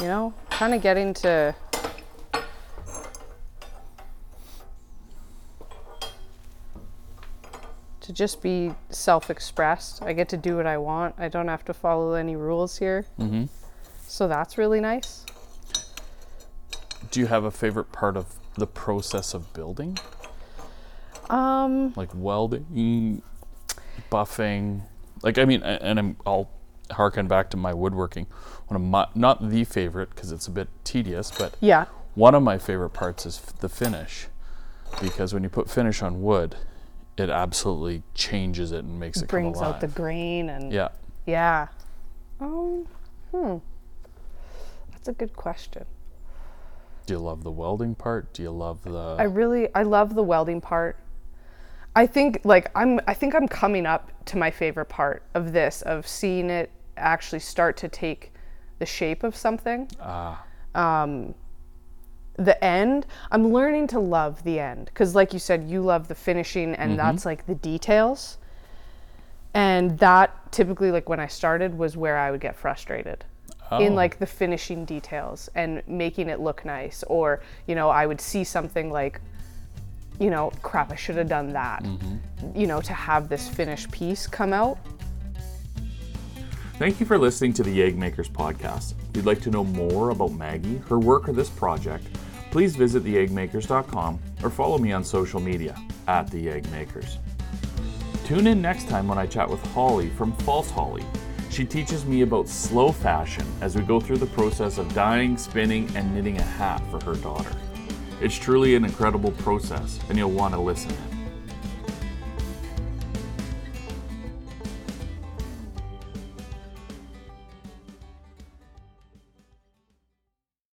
you 0.00 0.06
know, 0.06 0.32
kind 0.50 0.74
of 0.74 0.82
getting 0.82 1.12
to 1.14 1.54
to 8.00 8.12
just 8.12 8.40
be 8.40 8.72
self-expressed. 8.90 10.02
I 10.02 10.12
get 10.12 10.28
to 10.30 10.36
do 10.36 10.56
what 10.56 10.66
I 10.66 10.78
want. 10.78 11.14
I 11.18 11.28
don't 11.28 11.48
have 11.48 11.64
to 11.66 11.74
follow 11.74 12.14
any 12.14 12.36
rules 12.36 12.78
here. 12.78 13.04
Mm-hmm. 13.18 13.44
So 14.06 14.28
that's 14.28 14.56
really 14.56 14.80
nice. 14.80 15.26
Do 17.10 17.20
you 17.20 17.26
have 17.26 17.44
a 17.44 17.50
favorite 17.50 17.92
part 17.92 18.16
of 18.16 18.36
the 18.54 18.66
process 18.66 19.34
of 19.34 19.52
building? 19.52 19.98
Um, 21.30 21.92
Like 21.96 22.10
welding, 22.14 23.22
buffing. 24.10 24.82
Like 25.22 25.38
I 25.38 25.44
mean, 25.44 25.62
and 25.62 25.98
I'm 25.98 26.16
I'll 26.26 26.48
harken 26.90 27.28
back 27.28 27.50
to 27.50 27.56
my 27.56 27.74
woodworking. 27.74 28.26
One 28.68 28.76
of 28.80 28.82
my 28.86 29.06
not 29.14 29.50
the 29.50 29.64
favorite 29.64 30.10
because 30.10 30.32
it's 30.32 30.46
a 30.46 30.50
bit 30.50 30.68
tedious, 30.84 31.30
but 31.36 31.54
yeah, 31.60 31.86
One 32.14 32.34
of 32.34 32.42
my 32.42 32.58
favorite 32.58 32.90
parts 32.90 33.26
is 33.26 33.40
f- 33.44 33.58
the 33.58 33.68
finish, 33.68 34.28
because 35.00 35.34
when 35.34 35.42
you 35.42 35.48
put 35.48 35.68
finish 35.70 36.02
on 36.02 36.22
wood, 36.22 36.56
it 37.16 37.30
absolutely 37.30 38.02
changes 38.14 38.72
it 38.72 38.84
and 38.84 38.98
makes 39.00 39.20
it 39.22 39.28
brings 39.28 39.56
come 39.58 39.64
alive. 39.64 39.74
out 39.76 39.80
the 39.80 39.88
grain 39.88 40.48
and 40.50 40.72
yeah, 40.72 40.88
yeah. 41.26 41.68
Um, 42.40 42.86
hmm. 43.32 43.56
That's 44.92 45.08
a 45.08 45.12
good 45.12 45.34
question. 45.34 45.84
do 47.06 47.14
you 47.14 47.18
love 47.20 47.42
the 47.42 47.50
welding 47.50 47.94
part? 47.96 48.32
Do 48.34 48.42
you 48.42 48.50
love 48.50 48.82
the? 48.84 49.16
I 49.18 49.24
really 49.24 49.68
I 49.74 49.82
love 49.82 50.14
the 50.14 50.22
welding 50.22 50.60
part. 50.60 50.96
I 51.98 52.06
think 52.06 52.40
like 52.44 52.70
I'm 52.76 53.00
I 53.08 53.14
think 53.14 53.34
I'm 53.34 53.48
coming 53.48 53.84
up 53.84 54.12
to 54.26 54.36
my 54.38 54.52
favorite 54.52 54.88
part 54.88 55.24
of 55.34 55.52
this 55.52 55.82
of 55.82 56.06
seeing 56.06 56.48
it 56.48 56.70
actually 56.96 57.40
start 57.40 57.76
to 57.78 57.88
take 57.88 58.32
the 58.78 58.86
shape 58.86 59.24
of 59.24 59.34
something. 59.34 59.88
Ah, 60.00 60.44
Um 60.76 61.34
the 62.36 62.62
end, 62.64 63.04
I'm 63.32 63.52
learning 63.52 63.88
to 63.88 63.98
love 63.98 64.44
the 64.44 64.60
end 64.60 64.84
because, 64.84 65.16
like 65.16 65.32
you 65.32 65.40
said, 65.40 65.68
you 65.68 65.80
love 65.82 66.06
the 66.06 66.14
finishing, 66.14 66.72
and 66.76 66.96
that's 66.96 67.26
like 67.26 67.46
the 67.46 67.56
details. 67.56 68.38
And 69.52 69.98
that 69.98 70.52
typically, 70.52 70.92
like 70.92 71.08
when 71.08 71.18
I 71.18 71.26
started, 71.26 71.76
was 71.76 71.96
where 71.96 72.16
I 72.16 72.30
would 72.30 72.40
get 72.40 72.54
frustrated 72.54 73.24
in 73.72 73.92
Oh. 73.92 73.96
like 73.96 74.20
the 74.20 74.26
finishing 74.26 74.84
details 74.84 75.50
and 75.56 75.82
making 75.88 76.28
it 76.28 76.38
look 76.38 76.64
nice. 76.64 77.02
Or, 77.08 77.40
you 77.66 77.74
know, 77.74 77.88
I 77.90 78.06
would 78.06 78.20
see 78.20 78.44
something 78.44 78.88
like, 78.92 79.20
you 80.18 80.30
know, 80.30 80.52
crap, 80.62 80.90
I 80.90 80.96
should 80.96 81.16
have 81.16 81.28
done 81.28 81.52
that, 81.52 81.82
mm-hmm. 81.82 82.58
you 82.58 82.66
know, 82.66 82.80
to 82.80 82.92
have 82.92 83.28
this 83.28 83.48
finished 83.48 83.90
piece 83.90 84.26
come 84.26 84.52
out. 84.52 84.78
Thank 86.74 87.00
you 87.00 87.06
for 87.06 87.18
listening 87.18 87.52
to 87.54 87.62
the 87.62 87.76
YEG 87.76 87.96
Makers 87.96 88.28
podcast. 88.28 88.94
If 89.10 89.16
you'd 89.16 89.26
like 89.26 89.40
to 89.42 89.50
know 89.50 89.64
more 89.64 90.10
about 90.10 90.32
Maggie, 90.32 90.78
her 90.88 90.98
work, 90.98 91.28
or 91.28 91.32
this 91.32 91.50
project, 91.50 92.06
please 92.50 92.76
visit 92.76 93.02
theyegmakers.com 93.04 94.20
or 94.42 94.50
follow 94.50 94.78
me 94.78 94.92
on 94.92 95.02
social 95.02 95.40
media 95.40 95.76
at 96.06 96.30
the 96.30 96.46
YEG 96.46 96.70
Makers. 96.70 97.18
Tune 98.24 98.46
in 98.46 98.62
next 98.62 98.88
time 98.88 99.08
when 99.08 99.18
I 99.18 99.26
chat 99.26 99.48
with 99.48 99.64
Holly 99.68 100.10
from 100.10 100.32
False 100.38 100.70
Holly. 100.70 101.04
She 101.50 101.64
teaches 101.64 102.04
me 102.04 102.22
about 102.22 102.48
slow 102.48 102.92
fashion 102.92 103.46
as 103.60 103.74
we 103.74 103.82
go 103.82 103.98
through 103.98 104.18
the 104.18 104.26
process 104.26 104.78
of 104.78 104.92
dyeing, 104.94 105.36
spinning, 105.36 105.90
and 105.96 106.14
knitting 106.14 106.38
a 106.38 106.42
hat 106.42 106.82
for 106.90 107.02
her 107.04 107.14
daughter. 107.14 107.50
It's 108.20 108.34
truly 108.34 108.74
an 108.74 108.84
incredible 108.84 109.30
process, 109.30 110.00
and 110.08 110.18
you'll 110.18 110.32
want 110.32 110.52
to 110.54 110.60
listen 110.60 110.90
in. 110.90 111.17